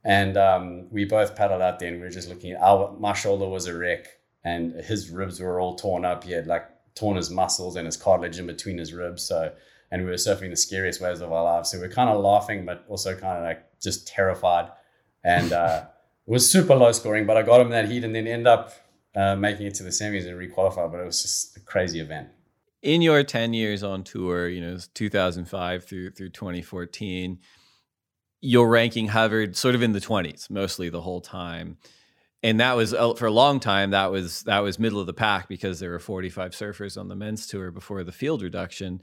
[0.05, 2.53] And um, we both paddled out there and we were just looking.
[2.53, 4.07] at Our, my shoulder was a wreck
[4.45, 6.24] and his ribs were all torn up.
[6.24, 9.22] He had like torn his muscles and his cartilage in between his ribs.
[9.22, 9.53] So,
[9.91, 11.70] and we were surfing the scariest waves of our lives.
[11.70, 14.70] So we are kind of laughing, but also kind of like just terrified.
[15.24, 15.84] And uh,
[16.26, 18.72] it was super low scoring, but I got him that heat and then end up
[19.14, 20.91] uh, making it to the semis and requalify.
[20.91, 22.28] But it was just a crazy event.
[22.82, 27.38] In your 10 years on tour, you know, 2005 through through 2014,
[28.41, 31.76] your ranking hovered sort of in the 20s mostly the whole time
[32.43, 35.12] and that was uh, for a long time that was that was middle of the
[35.12, 39.03] pack because there were 45 surfers on the men's tour before the field reduction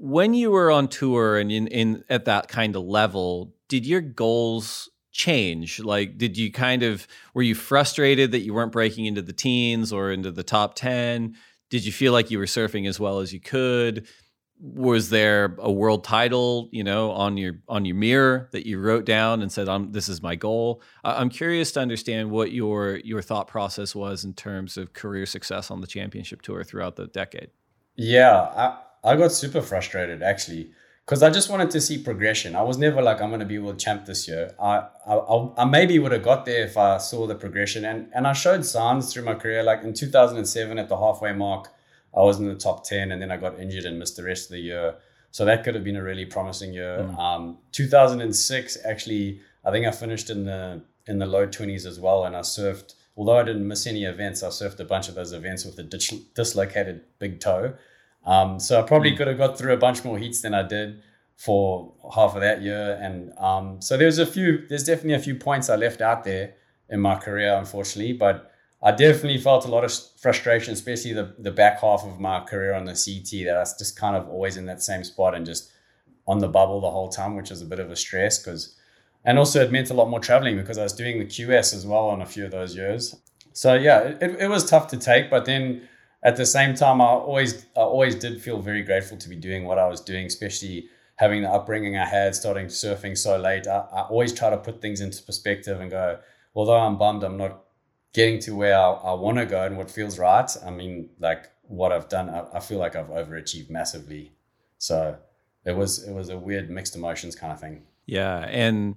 [0.00, 4.00] when you were on tour and in, in at that kind of level did your
[4.00, 5.78] goals change?
[5.78, 9.92] Like, did you kind of were you frustrated that you weren't breaking into the teens
[9.92, 11.36] or into the top ten?
[11.68, 14.08] Did you feel like you were surfing as well as you could?
[14.58, 19.04] Was there a world title, you know, on your on your mirror that you wrote
[19.04, 20.82] down and said, "I'm this is my goal"?
[21.04, 25.70] I'm curious to understand what your your thought process was in terms of career success
[25.70, 27.50] on the championship tour throughout the decade.
[27.96, 30.72] Yeah, I got super frustrated actually
[31.04, 32.54] because I just wanted to see progression.
[32.54, 34.54] I was never like I'm going to be world champ this year.
[34.62, 38.26] I, I I maybe would have got there if I saw the progression and and
[38.26, 39.62] I showed signs through my career.
[39.62, 41.68] Like in 2007 at the halfway mark,
[42.14, 44.46] I was in the top 10, and then I got injured and missed the rest
[44.46, 44.94] of the year.
[45.32, 46.98] So that could have been a really promising year.
[46.98, 47.18] Mm.
[47.18, 52.24] Um, 2006 actually, I think I finished in the in the low 20s as well,
[52.24, 52.94] and I surfed.
[53.16, 55.82] Although I didn't miss any events, I surfed a bunch of those events with a
[55.82, 57.74] dis- dislocated big toe.
[58.24, 59.16] Um, so I probably mm.
[59.16, 61.02] could have got through a bunch more heats than I did
[61.36, 62.98] for half of that year.
[63.00, 66.54] And um, so there's a few, there's definitely a few points I left out there
[66.90, 68.12] in my career, unfortunately.
[68.12, 68.50] But
[68.82, 72.74] I definitely felt a lot of frustration, especially the, the back half of my career
[72.74, 75.46] on the CT, that I was just kind of always in that same spot and
[75.46, 75.70] just
[76.26, 78.76] on the bubble the whole time, which was a bit of a stress because,
[79.24, 81.86] and also it meant a lot more traveling because I was doing the QS as
[81.86, 83.16] well on a few of those years.
[83.52, 85.88] So yeah, it, it was tough to take, but then
[86.22, 89.64] at the same time, I always I always did feel very grateful to be doing
[89.64, 93.66] what I was doing, especially having the upbringing I had, starting surfing so late.
[93.66, 96.18] I, I always try to put things into perspective and go,
[96.54, 97.64] although I'm bummed I'm not
[98.12, 100.50] getting to where I, I want to go and what feels right.
[100.64, 104.32] I mean, like what I've done, I, I feel like I've overachieved massively.
[104.78, 105.16] So
[105.64, 107.82] it was it was a weird mixed emotions kind of thing.
[108.06, 108.96] Yeah, and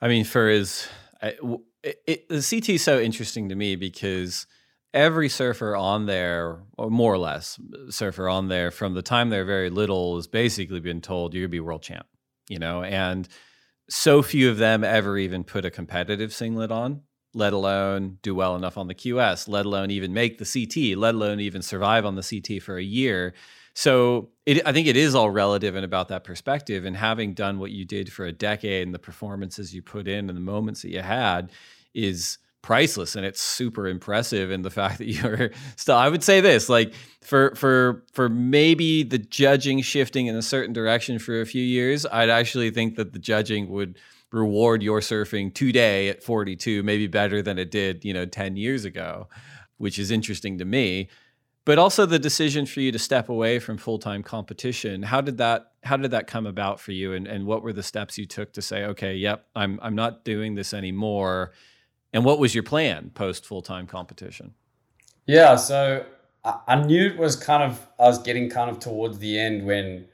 [0.00, 0.88] I mean, for his,
[1.22, 1.40] it,
[2.06, 4.46] it, the CT is so interesting to me because
[4.94, 7.58] every surfer on there, or more or less
[7.90, 11.50] surfer on there, from the time they're very little, has basically been told you're gonna
[11.50, 12.06] be world champ.
[12.48, 13.28] You know, and
[13.88, 17.02] so few of them ever even put a competitive singlet on,
[17.34, 21.14] let alone do well enough on the QS, let alone even make the CT, let
[21.14, 23.34] alone even survive on the CT for a year.
[23.74, 26.84] So it, I think it is all relative and about that perspective.
[26.84, 30.28] And having done what you did for a decade and the performances you put in
[30.28, 31.52] and the moments that you had
[31.94, 36.40] is priceless and it's super impressive and the fact that you're still i would say
[36.40, 41.46] this like for for for maybe the judging shifting in a certain direction for a
[41.46, 43.98] few years i'd actually think that the judging would
[44.30, 48.84] reward your surfing today at 42 maybe better than it did you know 10 years
[48.84, 49.28] ago
[49.82, 51.08] which is interesting to me.
[51.64, 55.72] But also the decision for you to step away from full-time competition how did that
[55.82, 57.12] how did that come about for you?
[57.12, 60.24] And, and what were the steps you took to say okay yep i'm i'm not
[60.24, 61.52] doing this anymore
[62.12, 64.54] and what was your plan post full time competition?
[65.26, 66.04] Yeah, so
[66.44, 70.06] I knew it was kind of, I was getting kind of towards the end when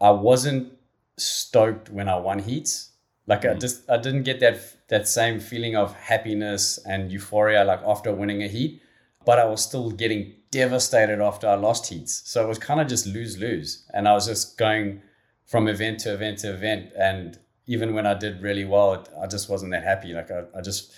[0.00, 0.72] I wasn't
[1.16, 2.92] stoked when I won heats.
[3.26, 3.56] Like mm.
[3.56, 8.12] I just, I didn't get that, that same feeling of happiness and euphoria like after
[8.14, 8.82] winning a heat,
[9.24, 12.22] but I was still getting devastated after I lost heats.
[12.26, 13.84] So it was kind of just lose lose.
[13.94, 15.02] And I was just going
[15.46, 16.92] from event to event to event.
[16.98, 20.12] And even when I did really well, I just wasn't that happy.
[20.12, 20.92] Like I, I just,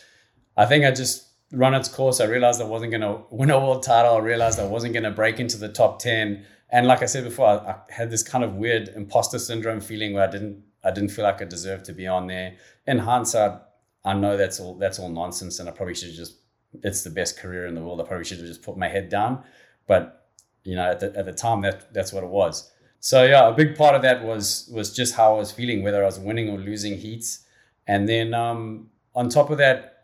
[0.57, 2.21] I think I just run its course.
[2.21, 4.17] I realized I wasn't going to win a world title.
[4.17, 6.45] I realized I wasn't going to break into the top 10.
[6.71, 10.15] And like I said before, I, I, had this kind of weird imposter syndrome feeling
[10.15, 12.57] where I didn't, I didn't feel like I deserved to be on there.
[12.87, 13.61] In hindsight,
[14.05, 15.59] I know that's all, that's all nonsense.
[15.59, 16.37] And I probably should just,
[16.83, 18.01] it's the best career in the world.
[18.01, 19.43] I probably should have just put my head down.
[19.89, 20.29] But,
[20.63, 22.71] you know, at the, at the time, that that's what it was.
[23.01, 26.03] So yeah, a big part of that was, was just how I was feeling, whether
[26.03, 27.45] I was winning or losing heats.
[27.87, 30.00] And then um, on top of that,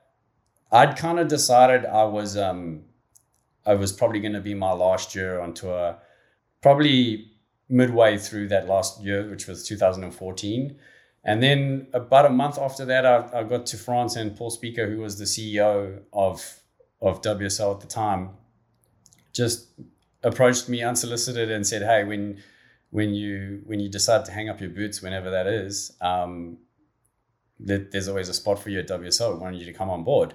[0.76, 2.82] I'd kind of decided I was um
[3.64, 5.96] I was probably going to be my last year on tour,
[6.60, 7.32] probably
[7.68, 10.78] midway through that last year, which was 2014.
[11.24, 14.88] And then about a month after that, I, I got to France and Paul Speaker,
[14.88, 16.60] who was the CEO of
[17.00, 18.30] of WSL at the time,
[19.32, 19.68] just
[20.22, 22.42] approached me unsolicited and said, "Hey, when
[22.90, 26.58] when you when you decide to hang up your boots, whenever that is, um,
[27.58, 29.32] there's always a spot for you at WSL.
[29.34, 30.34] We want you to come on board."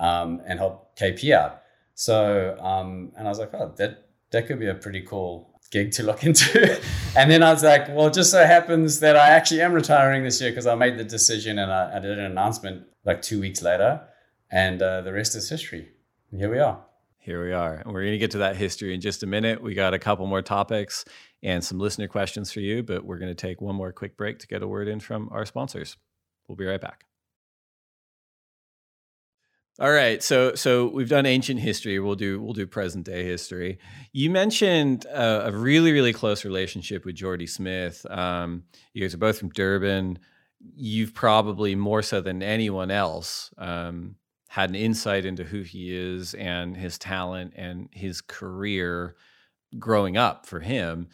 [0.00, 1.62] Um, and help KP out.
[1.94, 5.92] So, um, and I was like, oh, that that could be a pretty cool gig
[5.92, 6.80] to look into.
[7.16, 10.24] and then I was like, well, it just so happens that I actually am retiring
[10.24, 13.40] this year because I made the decision and I, I, did an announcement like two
[13.40, 14.00] weeks later,
[14.50, 15.90] and uh, the rest is history.
[16.30, 16.82] And here we are.
[17.18, 17.74] Here we are.
[17.74, 19.62] And we're going to get to that history in just a minute.
[19.62, 21.04] We got a couple more topics
[21.42, 24.38] and some listener questions for you, but we're going to take one more quick break
[24.38, 25.98] to get a word in from our sponsors.
[26.48, 27.09] We'll be right back.
[29.80, 31.98] All right, so so we've done ancient history.
[31.98, 33.78] We'll do we'll do present day history.
[34.12, 38.04] You mentioned a really really close relationship with Jordy Smith.
[38.10, 40.18] Um, you guys are both from Durban.
[40.76, 44.16] you've probably more so than anyone else um,
[44.48, 49.16] had an insight into who he is and his talent and his career
[49.78, 51.08] growing up for him.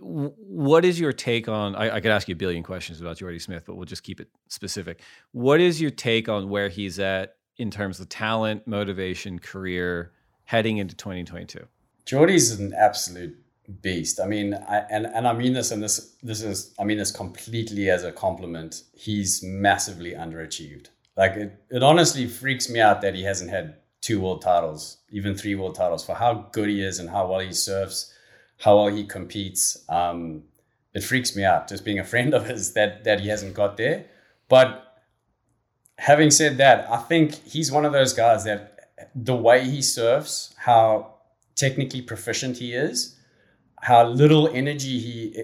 [0.00, 1.76] What is your take on?
[1.76, 4.20] I, I, could ask you a billion questions about Jordy Smith, but we'll just keep
[4.20, 5.00] it specific.
[5.30, 10.12] What is your take on where he's at in terms of talent, motivation, career
[10.44, 11.66] heading into 2022?
[12.06, 13.36] Jordy's an absolute
[13.82, 14.18] beast.
[14.18, 17.12] I mean, I, and and I mean this, and this this is I mean this
[17.12, 18.82] completely as a compliment.
[18.94, 20.88] He's massively underachieved.
[21.16, 25.36] Like it, it honestly freaks me out that he hasn't had two world titles, even
[25.36, 28.12] three world titles, for how good he is and how well he surfs,
[28.58, 29.84] how well he competes.
[29.90, 30.44] Um,
[30.94, 33.76] it freaks me out just being a friend of his that that he hasn't got
[33.76, 34.06] there.
[34.48, 34.89] But
[36.00, 40.54] having said that, I think he's one of those guys that the way he surfs,
[40.56, 41.14] how
[41.54, 43.16] technically proficient he is,
[43.82, 45.42] how little energy he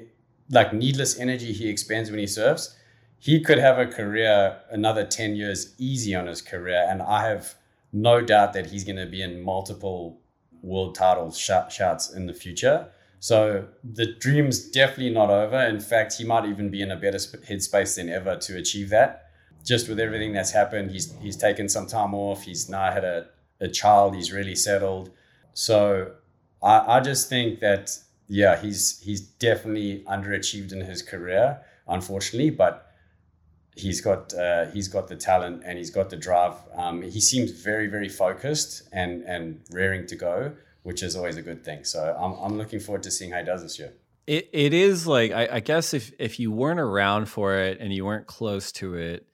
[0.51, 2.77] like needless energy he expends when he surfs
[3.19, 6.87] he could have a career another 10 years easy on his career.
[6.89, 7.55] And i have
[7.93, 10.21] no doubt that he's going to be in multiple
[10.63, 12.89] world title sh- shouts in the future.
[13.21, 15.59] So the dream's definitely not over.
[15.59, 19.26] In fact he might even be in a better headspace than ever to achieve that
[19.67, 23.27] just with everything that's happened he's he's taken some time off he's now had a,
[23.61, 25.11] a child he's really settled
[25.53, 26.12] so
[26.62, 27.99] I, I just think that
[28.29, 32.91] yeah, he's he's definitely underachieved in his career, unfortunately, but
[33.77, 36.55] he's got uh, he's got the talent and he's got the drive.
[36.75, 40.53] Um, he seems very very focused and and raring to go,
[40.83, 41.85] which is always a good thing.
[41.85, 43.93] So I'm I'm looking forward to seeing how he does this year.
[44.27, 47.95] It it is like I, I guess if if you weren't around for it and
[47.95, 49.25] you weren't close to it,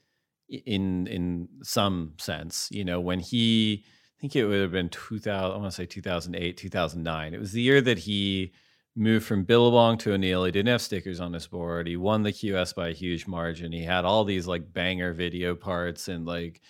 [0.66, 5.52] in in some sense, you know, when he I think it would have been 2000
[5.52, 7.34] I want to say 2008, 2009.
[7.34, 8.52] It was the year that he
[8.94, 10.44] moved from Billabong to O'Neill.
[10.44, 11.86] He didn't have stickers on his board.
[11.86, 13.72] He won the QS by a huge margin.
[13.72, 16.60] He had all these like banger video parts and like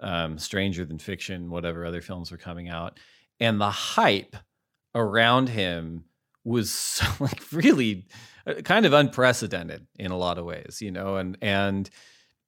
[0.00, 2.98] um, Stranger Than Fiction, whatever other films were coming out.
[3.40, 4.36] And the hype
[4.94, 6.04] around him
[6.44, 8.06] was so, like really
[8.46, 11.88] uh, kind of unprecedented in a lot of ways, you know, and and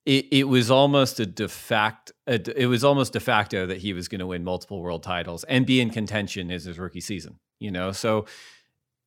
[0.07, 4.09] it, it was almost a de facto it was almost de facto that he was
[4.09, 7.71] going to win multiple world titles and be in contention as his rookie season, you
[7.71, 7.93] know.
[7.93, 8.27] So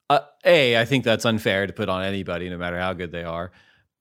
[0.10, 3.24] uh, a, I think that's unfair to put on anybody, no matter how good they
[3.24, 3.52] are.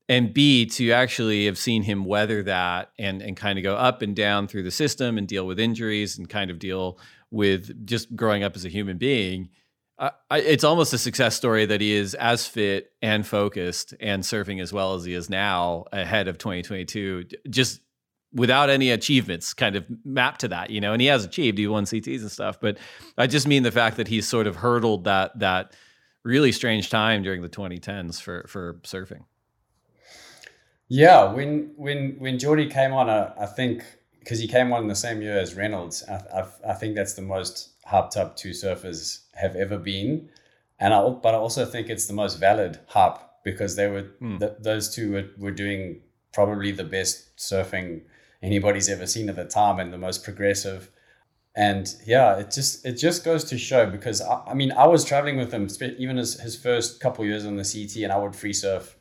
[0.09, 4.03] And B, to actually have seen him weather that and and kind of go up
[4.03, 6.99] and down through the system and deal with injuries and kind of deal
[7.31, 9.49] with just growing up as a human being.
[10.31, 14.61] I, it's almost a success story that he is as fit and focused and surfing
[14.61, 17.27] as well as he is now ahead of 2022.
[17.49, 17.81] Just
[18.35, 21.69] without any achievements kind of mapped to that, you know, and he has achieved, he
[21.69, 22.79] won CTs and stuff, but
[23.17, 25.75] I just mean the fact that he's sort of hurdled that, that,
[26.25, 29.25] really strange time during the 2010s for for surfing.
[30.89, 33.85] Yeah, when when when Jordy came on, uh, I think
[34.19, 37.15] because he came on in the same year as Reynolds, I, I, I think that's
[37.15, 40.29] the most hyped up two surfers have ever been,
[40.79, 44.39] and I but I also think it's the most valid hype because they were mm.
[44.39, 46.01] th- those two were, were doing
[46.33, 48.03] probably the best surfing
[48.43, 50.91] anybody's ever seen at the time and the most progressive.
[51.55, 55.05] And yeah it just it just goes to show because I, I, mean i was
[55.05, 55.69] traveling with him
[55.99, 58.97] even his, his first couple years on the ct and i would free surf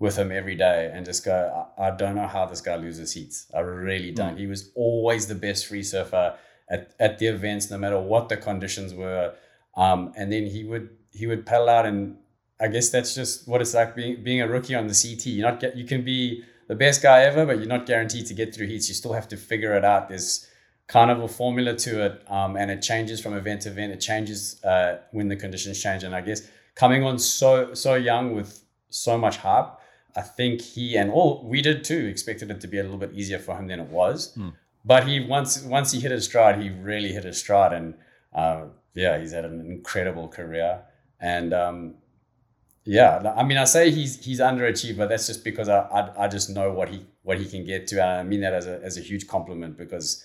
[0.00, 3.12] with him every day and just go i, I don't know how this guy loses
[3.12, 4.34] heats i really don't.
[4.34, 4.40] Mm.
[4.40, 6.34] he was always the best free surfer
[6.68, 9.34] at, at the events no matter what the conditions were
[9.76, 12.16] um, and then he would he would pedal out and
[12.60, 15.42] i guess that's just what it's like being being a rookie on the ct you
[15.42, 18.54] not get you can be the best guy ever but you're not guaranteed to get
[18.54, 20.48] through heats you still have to figure it out there's
[20.88, 23.92] kind of a formula to it, um, and it changes from event to event.
[23.92, 26.42] It changes uh, when the conditions change, and I guess
[26.74, 29.78] coming on so so young with so much hype,
[30.14, 33.12] I think he and all we did too expected it to be a little bit
[33.14, 34.36] easier for him than it was.
[34.36, 34.54] Mm.
[34.86, 37.94] But he once once he hit his stride, he really hit his stride, and
[38.32, 40.82] uh, yeah, he's had an incredible career.
[41.20, 41.94] And um,
[42.84, 46.28] yeah, I mean, I say he's he's underachieved, but that's just because I, I, I
[46.28, 47.96] just know what he what he can get to.
[48.00, 50.24] And I mean that as a as a huge compliment because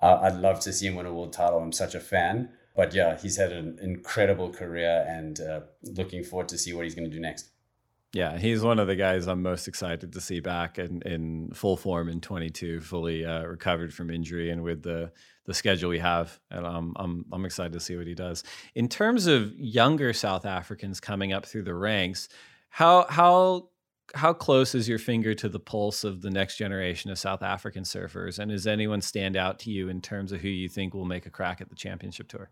[0.00, 1.58] uh, I'd love to see him win a world title.
[1.58, 2.48] I'm such a fan.
[2.74, 6.94] But yeah, he's had an incredible career and uh, looking forward to see what he's
[6.94, 7.48] going to do next.
[8.14, 11.76] Yeah, he's one of the guys I'm most excited to see back in, in full
[11.76, 15.12] form in 22, fully uh, recovered from injury and with the
[15.44, 16.38] the schedule we have.
[16.50, 18.44] And I'm I'm excited to see what he does.
[18.74, 22.28] In terms of younger South Africans coming up through the ranks,
[22.70, 23.68] how how
[24.14, 27.82] how close is your finger to the pulse of the next generation of South African
[27.82, 28.38] surfers?
[28.38, 31.26] And does anyone stand out to you in terms of who you think will make
[31.26, 32.50] a crack at the championship tour,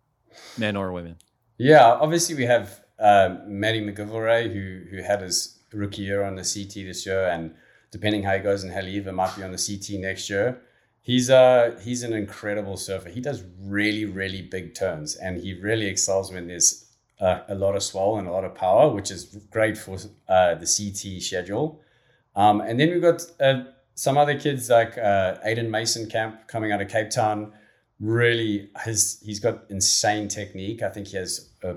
[0.59, 1.17] men or women?
[1.57, 6.43] Yeah, obviously we have uh, Matty McGillivray, who who had his rookie year on the
[6.43, 7.55] CT this year, and
[7.91, 10.61] depending how he goes in Haleiwa, might be on the CT next year.
[11.03, 13.09] He's uh he's an incredible surfer.
[13.09, 16.87] He does really really big turns, and he really excels when there's
[17.21, 19.97] uh, a lot of swell and a lot of power, which is great for
[20.29, 21.81] uh, the CT schedule.
[22.35, 23.65] Um, and then we've got uh,
[23.95, 27.53] some other kids like uh, Aiden Mason Camp coming out of Cape Town.
[27.99, 30.83] Really, his he's got insane technique.
[30.83, 31.77] I think he has a,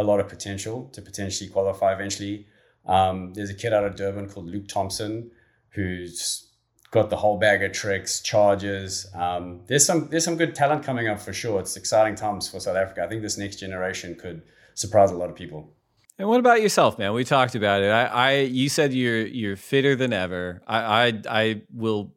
[0.00, 2.46] a lot of potential to potentially qualify eventually.
[2.86, 5.30] Um, there's a kid out of Durban called Luke Thompson
[5.70, 6.50] who's
[6.90, 9.06] got the whole bag of tricks, charges.
[9.14, 11.60] Um, there's some there's some good talent coming up for sure.
[11.60, 13.04] It's exciting times for South Africa.
[13.04, 14.42] I think this next generation could
[14.74, 15.72] surprise a lot of people.
[16.18, 17.14] And what about yourself, man?
[17.14, 17.90] We talked about it.
[17.90, 20.62] I, I you said you're you're fitter than ever.
[20.66, 22.14] I, I I will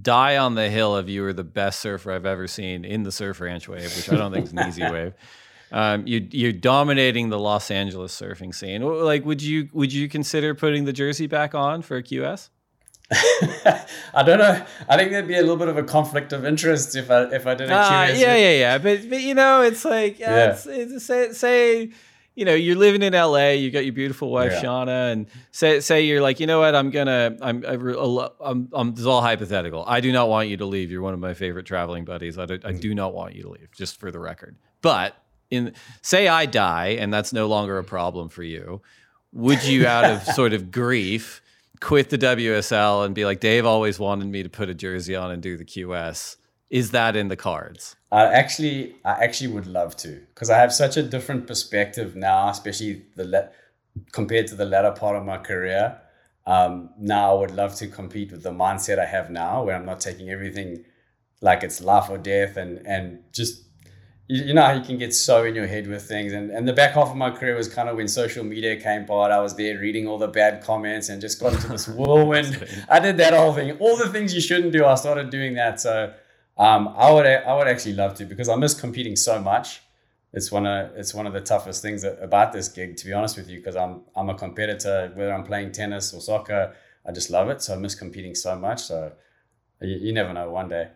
[0.00, 3.12] die on the hill of you are the best surfer I've ever seen in the
[3.12, 5.14] surf ranch wave, which I don't think is an easy wave.
[5.72, 8.82] Um, you, you're dominating the Los Angeles surfing scene.
[8.82, 12.50] Like, would you would you consider putting the jersey back on for a QS?
[14.14, 14.64] I don't know.
[14.88, 17.46] I think there'd be a little bit of a conflict of interest if I if
[17.46, 18.18] I did a uh, QS.
[18.18, 18.78] Yeah, yeah, yeah.
[18.78, 20.50] But but you know, it's like uh, yeah.
[20.50, 21.90] It's, it's, say say
[22.34, 23.50] you know you're living in LA.
[23.50, 24.62] You got your beautiful wife yeah.
[24.62, 28.90] Shauna, and say say you're like you know what I'm gonna I'm I'm, I'm, I'm
[28.90, 29.84] this is all hypothetical.
[29.86, 30.90] I do not want you to leave.
[30.90, 32.38] You're one of my favorite traveling buddies.
[32.38, 33.70] I do, I do not want you to leave.
[33.72, 35.16] Just for the record, but
[35.50, 38.82] in say I die and that's no longer a problem for you.
[39.32, 41.42] Would you, out of sort of grief?
[41.80, 45.30] quit the WSL and be like, Dave always wanted me to put a jersey on
[45.30, 46.36] and do the QS.
[46.70, 47.96] Is that in the cards?
[48.10, 52.48] I actually, I actually would love to because I have such a different perspective now,
[52.48, 53.50] especially the le-
[54.12, 56.00] compared to the latter part of my career.
[56.46, 59.86] Um, now I would love to compete with the mindset I have now, where I'm
[59.86, 60.84] not taking everything
[61.40, 63.65] like it's life or death, and and just
[64.28, 66.32] you, know how you can get so in your head with things.
[66.32, 69.04] And, and the back half of my career was kind of when social media came
[69.04, 69.30] part.
[69.30, 72.66] I was there reading all the bad comments and just got into this whirlwind.
[72.88, 73.72] I did that whole thing.
[73.78, 75.80] All the things you shouldn't do, I started doing that.
[75.80, 76.12] So
[76.58, 79.82] um, I would I would actually love to because I miss competing so much.
[80.32, 83.36] It's one of it's one of the toughest things about this gig, to be honest
[83.36, 85.12] with you, because I'm I'm a competitor.
[85.14, 86.74] Whether I'm playing tennis or soccer,
[87.06, 87.62] I just love it.
[87.62, 88.82] So I miss competing so much.
[88.82, 89.12] So
[89.80, 90.50] you, you never know.
[90.50, 90.88] One day.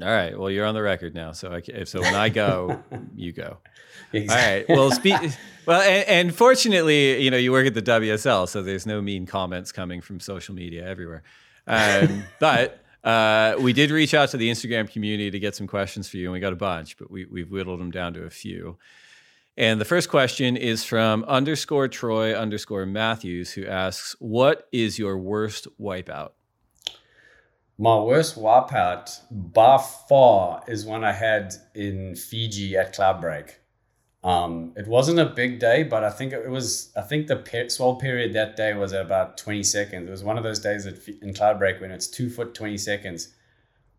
[0.00, 0.38] All right.
[0.38, 2.82] Well, you're on the record now, so I, so when I go,
[3.14, 3.58] you go.
[4.12, 4.28] Exactly.
[4.28, 4.68] All right.
[4.68, 5.32] Well, speak.
[5.66, 9.26] Well, and, and, fortunately, you know, you work at the WSL, so there's no mean
[9.26, 11.22] comments coming from social media everywhere.
[11.66, 16.08] Um, but uh, we did reach out to the Instagram community to get some questions
[16.08, 18.30] for you, and we got a bunch, but we, we've whittled them down to a
[18.30, 18.78] few.
[19.58, 25.18] And the first question is from underscore Troy underscore Matthews, who asks, "What is your
[25.18, 26.30] worst wipeout?"
[27.78, 29.78] My worst wipeout by
[30.08, 33.52] far is one I had in Fiji at Cloudbreak.
[34.24, 36.92] Um, it wasn't a big day, but I think it was.
[36.96, 40.06] I think the swell period that day was about twenty seconds.
[40.06, 43.34] It was one of those days at, in Cloudbreak when it's two foot twenty seconds,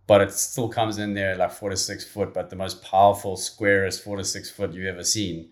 [0.08, 3.36] but it still comes in there like four to six foot, but the most powerful,
[3.36, 5.50] squarest four to six foot you've ever seen.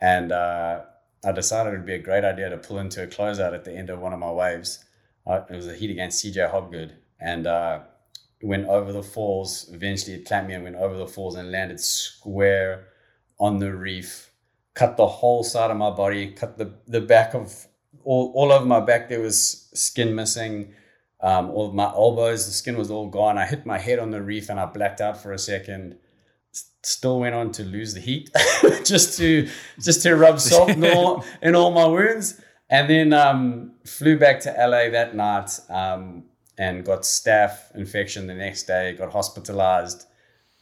[0.00, 0.82] And uh,
[1.24, 3.90] I decided it'd be a great idea to pull into a closeout at the end
[3.90, 4.84] of one of my waves.
[5.26, 7.80] Uh, it was a heat against CJ Hobgood, and uh,
[8.42, 9.68] went over the falls.
[9.72, 12.88] Eventually, it clamped me and went over the falls and landed square
[13.38, 14.32] on the reef.
[14.74, 16.32] Cut the whole side of my body.
[16.32, 17.66] Cut the the back of
[18.04, 19.08] all all over my back.
[19.08, 20.74] There was skin missing.
[21.20, 23.38] Um, all of my elbows, the skin was all gone.
[23.38, 25.98] I hit my head on the reef and I blacked out for a second.
[26.84, 28.30] Still went on to lose the heat,
[28.84, 29.48] just to
[29.80, 32.40] just to rub salt in all, in all my wounds,
[32.70, 35.58] and then um, flew back to LA that night.
[35.68, 36.24] Um,
[36.58, 40.06] and got staph infection the next day, got hospitalized,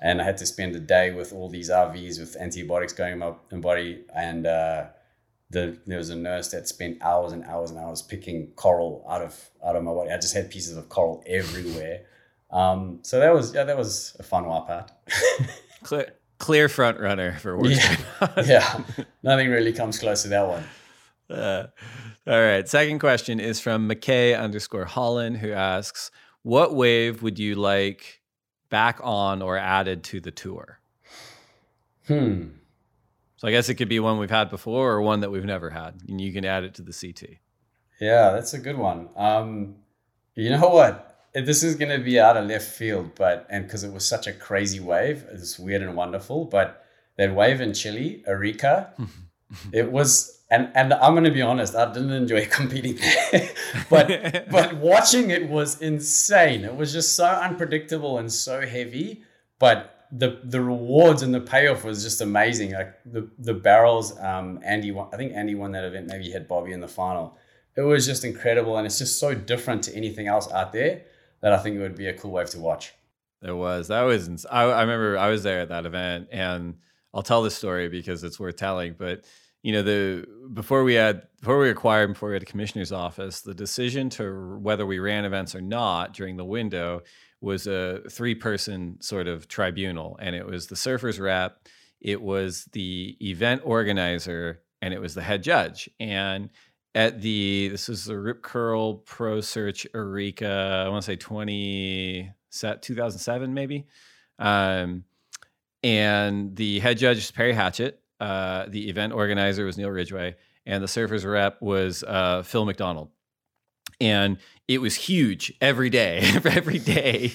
[0.00, 3.46] and I had to spend a day with all these IVs with antibiotics going up
[3.50, 4.04] in my body.
[4.14, 4.86] And uh,
[5.50, 9.22] the, there was a nurse that spent hours and hours and hours picking coral out
[9.22, 10.10] of out of my body.
[10.10, 12.02] I just had pieces of coral everywhere.
[12.50, 14.90] Um, so that was yeah, that was a fun wipeout.
[15.82, 17.80] clear, clear front runner for worst.
[18.20, 18.80] Yeah, yeah,
[19.22, 20.64] nothing really comes close to that one.
[21.28, 21.66] Uh,
[22.26, 22.68] all right.
[22.68, 26.10] Second question is from McKay underscore Holland, who asks,
[26.42, 28.20] "What wave would you like
[28.68, 30.80] back on or added to the tour?"
[32.06, 32.48] Hmm.
[33.36, 35.70] So I guess it could be one we've had before or one that we've never
[35.70, 37.38] had, and you can add it to the CT.
[38.00, 39.08] Yeah, that's a good one.
[39.16, 39.76] Um,
[40.34, 41.28] you know what?
[41.34, 44.26] This is going to be out of left field, but and because it was such
[44.26, 46.46] a crazy wave, it's weird and wonderful.
[46.46, 46.84] But
[47.16, 48.94] that wave in Chile, Arica,
[49.72, 53.50] it was and and I'm gonna be honest, I didn't enjoy competing there,
[53.90, 56.64] but but watching it was insane.
[56.64, 59.22] It was just so unpredictable and so heavy,
[59.58, 62.72] but the the rewards and the payoff was just amazing.
[62.72, 66.06] Like the the barrels, um, Andy, won, I think Andy won that event.
[66.06, 67.36] Maybe he had Bobby in the final,
[67.76, 71.02] it was just incredible, and it's just so different to anything else out there
[71.42, 72.94] that I think it would be a cool wave to watch.
[73.42, 76.76] It was that was ins- I, I remember I was there at that event, and
[77.12, 78.94] I'll tell this story because it's worth telling.
[78.98, 79.24] But
[79.66, 80.24] you know, the
[80.54, 84.58] before we had before we acquired before we had a commissioner's office, the decision to
[84.62, 87.00] whether we ran events or not during the window
[87.40, 91.66] was a three person sort of tribunal, and it was the surfers rep,
[92.00, 96.48] it was the event organizer, and it was the head judge, and
[96.94, 100.84] at the this was the Rip Curl Pro Search Arica.
[100.86, 103.88] I want to say twenty set two thousand seven maybe,
[104.38, 105.02] um,
[105.82, 108.00] and the head judge is Perry Hatchett.
[108.20, 113.10] Uh, the event organizer was Neil Ridgway, and the surfers rep was uh, Phil McDonald.
[114.00, 114.38] And
[114.68, 116.18] it was huge every day.
[116.44, 117.32] every day,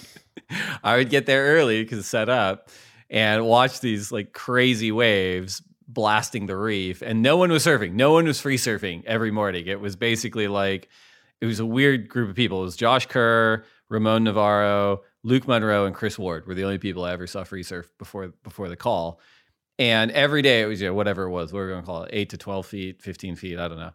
[0.83, 2.69] I would get there early because set up
[3.09, 7.01] and watch these like crazy waves blasting the reef.
[7.01, 7.93] And no one was surfing.
[7.93, 9.67] No one was free surfing every morning.
[9.67, 10.87] It was basically like
[11.41, 12.61] it was a weird group of people.
[12.61, 17.03] It was josh kerr ramon navarro luke munro and chris ward were the only people
[17.03, 19.19] i ever saw free surf before before the call
[19.81, 22.03] and every day it was you know, whatever it was what we're going to call
[22.03, 23.91] it 8 to 12 feet 15 feet i don't know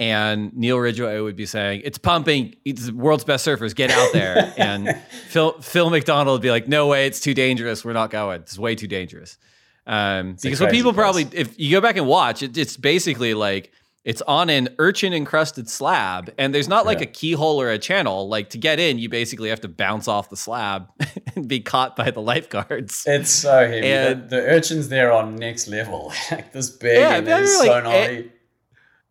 [0.00, 2.54] and Neil Ridgway would be saying, "It's pumping.
[2.64, 3.74] It's the world's best surfers.
[3.74, 4.96] Get out there." and
[5.26, 7.06] Phil Phil McDonald would be like, "No way.
[7.06, 7.84] It's too dangerous.
[7.84, 8.42] We're not going.
[8.42, 9.38] It's way too dangerous."
[9.86, 11.02] Um, because what people place.
[11.02, 13.72] probably, if you go back and watch, it, it's basically like
[14.08, 17.04] it's on an urchin encrusted slab, and there's not like yeah.
[17.04, 18.26] a keyhole or a channel.
[18.26, 20.88] Like to get in, you basically have to bounce off the slab
[21.36, 23.04] and be caught by the lifeguards.
[23.06, 23.86] It's so heavy.
[23.86, 27.66] And, the, the, urchins there are next level, like this big yeah, and they're like,
[27.66, 28.32] so gnarly.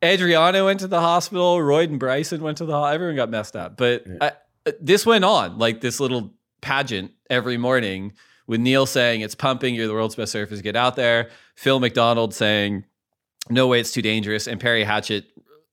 [0.03, 1.59] Adriano went to the hospital.
[1.59, 2.95] Royden Bryson went to the hospital.
[2.95, 3.77] Everyone got messed up.
[3.77, 4.17] But yeah.
[4.19, 4.31] I,
[4.65, 8.13] uh, this went on like this little pageant every morning
[8.47, 9.75] with Neil saying, It's pumping.
[9.75, 10.63] You're the world's best surfers.
[10.63, 11.29] Get out there.
[11.53, 12.83] Phil McDonald saying,
[13.49, 14.47] No way, it's too dangerous.
[14.47, 15.25] And Perry Hatchett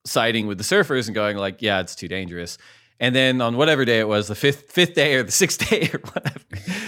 [0.05, 2.59] siding with the surfers and going, like, Yeah, it's too dangerous.
[3.01, 5.90] And then on whatever day it was, the fifth fifth day or the sixth day
[5.92, 6.44] or whatever,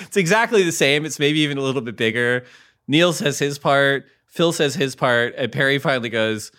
[0.07, 1.05] it's exactly the same.
[1.05, 2.45] It's maybe even a little bit bigger.
[2.89, 6.53] Neil says his part, Phil says his part, and Perry finally goes,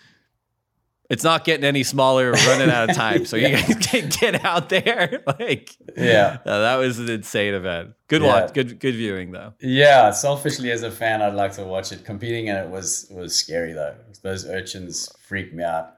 [1.08, 2.32] it's not getting any smaller.
[2.32, 3.48] We're running out of time, so yeah.
[3.48, 5.22] you guys can get out there.
[5.26, 7.92] like, yeah, that was an insane event.
[8.08, 8.28] Good yeah.
[8.28, 9.54] watch, good good viewing though.
[9.60, 12.04] Yeah, selfishly as a fan, I'd like to watch it.
[12.04, 13.94] Competing in it was was scary though.
[14.22, 15.94] Those urchins freaked me out.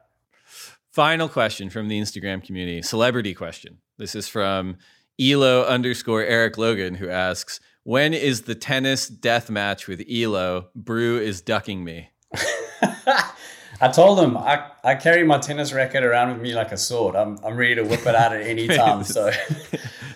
[0.93, 3.79] Final question from the Instagram community, celebrity question.
[3.99, 4.77] This is from
[5.21, 10.69] Elo underscore Eric Logan, who asks, "When is the tennis death match with Elo?
[10.75, 12.11] Brew is ducking me."
[13.83, 17.17] I told him I, I carry my tennis racket around with me like a sword.
[17.17, 19.05] I'm, I'm ready to whip it out at any time.
[19.05, 19.31] so,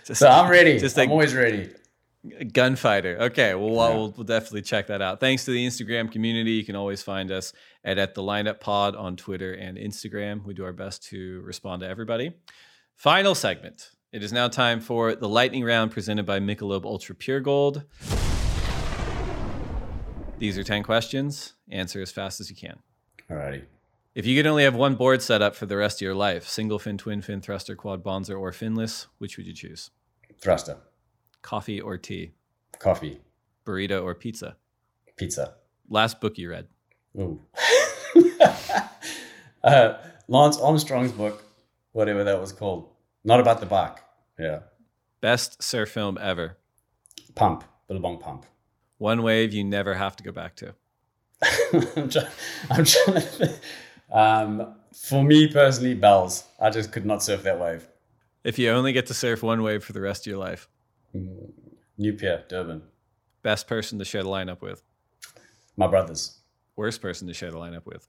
[0.05, 0.79] just, so I'm ready.
[0.85, 1.71] Just I'm always ready.
[2.53, 3.19] Gunfighter.
[3.21, 3.97] Okay, well, yeah.
[3.97, 5.21] we'll, we'll definitely check that out.
[5.21, 6.53] Thanks to the Instagram community.
[6.53, 7.53] You can always find us
[7.85, 10.45] at, at the lineup pod on Twitter and Instagram.
[10.45, 12.35] We do our best to respond to everybody.
[12.97, 13.91] Final segment.
[14.13, 17.83] It is now time for the lightning round presented by Michelob Ultra Pure Gold.
[20.39, 21.55] These are 10 questions.
[21.71, 22.79] Answer as fast as you can.
[23.31, 23.65] Alrighty.
[24.15, 26.47] If you could only have one board set up for the rest of your life,
[26.47, 29.91] single fin, twin fin, thruster, quad, bonzer, or finless, which would you choose?
[30.41, 30.77] Thruster.
[31.43, 32.33] Coffee or tea?
[32.79, 33.21] Coffee.
[33.65, 34.57] Burrito or pizza?
[35.17, 35.55] Pizza.
[35.89, 36.69] Last book you read?
[37.19, 37.41] Ooh.
[39.65, 39.95] uh,
[40.29, 41.43] Lance Armstrong's book,
[41.93, 42.89] whatever that was called.
[43.25, 43.99] Not about the bike.
[44.39, 44.61] Yeah.
[45.21, 46.57] Best surf film ever?
[47.35, 47.65] Pump.
[47.89, 48.47] Billabong Pump.
[48.99, 50.75] One wave you never have to go back to?
[51.97, 52.27] I'm, trying,
[52.71, 53.55] I'm trying to.
[54.13, 56.45] Um, for me personally, bells.
[56.61, 57.87] I just could not surf that wave.
[58.45, 60.69] If you only get to surf one wave for the rest of your life,
[61.15, 61.51] mm,
[61.99, 62.83] New Pier, Durban.
[63.43, 64.83] Best person to share the lineup with?
[65.77, 66.39] My brothers.
[66.77, 68.09] Worst person to share the lineup with?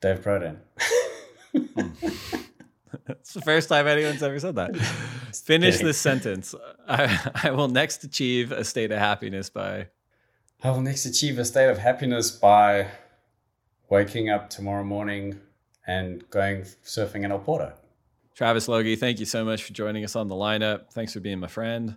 [0.00, 0.58] Dave Prodan.
[3.08, 4.76] it's the first time anyone's ever said that.
[5.44, 6.54] Finish this sentence.
[6.88, 9.88] I, I will next achieve a state of happiness by
[10.64, 12.88] I will next achieve a state of happiness by
[13.90, 15.38] waking up tomorrow morning
[15.86, 17.74] and going surfing in El Porto.
[18.34, 20.90] Travis Logie, thank you so much for joining us on the lineup.
[20.90, 21.96] Thanks for being my friend.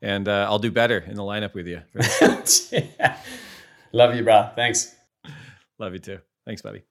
[0.00, 1.82] And uh, I'll do better in the lineup with you.
[2.98, 3.18] yeah.
[3.92, 4.52] Love you, bro.
[4.56, 4.96] Thanks.
[5.78, 6.18] Love you too.
[6.46, 6.84] Thanks, buddy.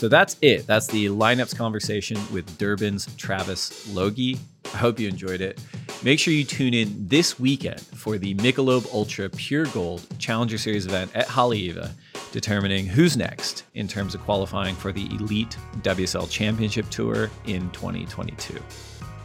[0.00, 0.66] So that's it.
[0.66, 4.38] That's the lineups conversation with Durban's Travis Logie.
[4.72, 5.60] I hope you enjoyed it.
[6.02, 10.86] Make sure you tune in this weekend for the Michelob Ultra Pure Gold Challenger Series
[10.86, 11.90] event at Haleiwa,
[12.32, 18.54] determining who's next in terms of qualifying for the Elite WSL Championship Tour in 2022.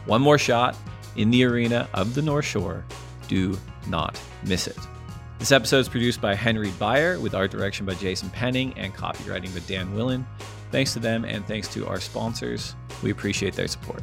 [0.04, 0.76] One more shot
[1.16, 2.84] in the arena of the North Shore.
[3.28, 3.58] Do
[3.88, 4.76] not miss it.
[5.38, 9.54] This episode is produced by Henry Beyer with art direction by Jason Penning and copywriting
[9.54, 10.26] by Dan Willen.
[10.70, 12.74] Thanks to them and thanks to our sponsors.
[13.02, 14.02] We appreciate their support.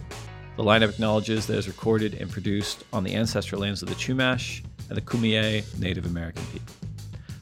[0.55, 3.95] The lineup acknowledges that it is recorded and produced on the ancestral lands of the
[3.95, 6.73] Chumash and the Kumeyaay Native American people.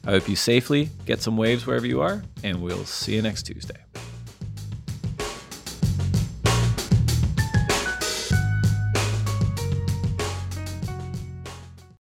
[0.04, 3.44] I hope you safely get some waves wherever you are, and we'll see you next
[3.44, 3.76] Tuesday.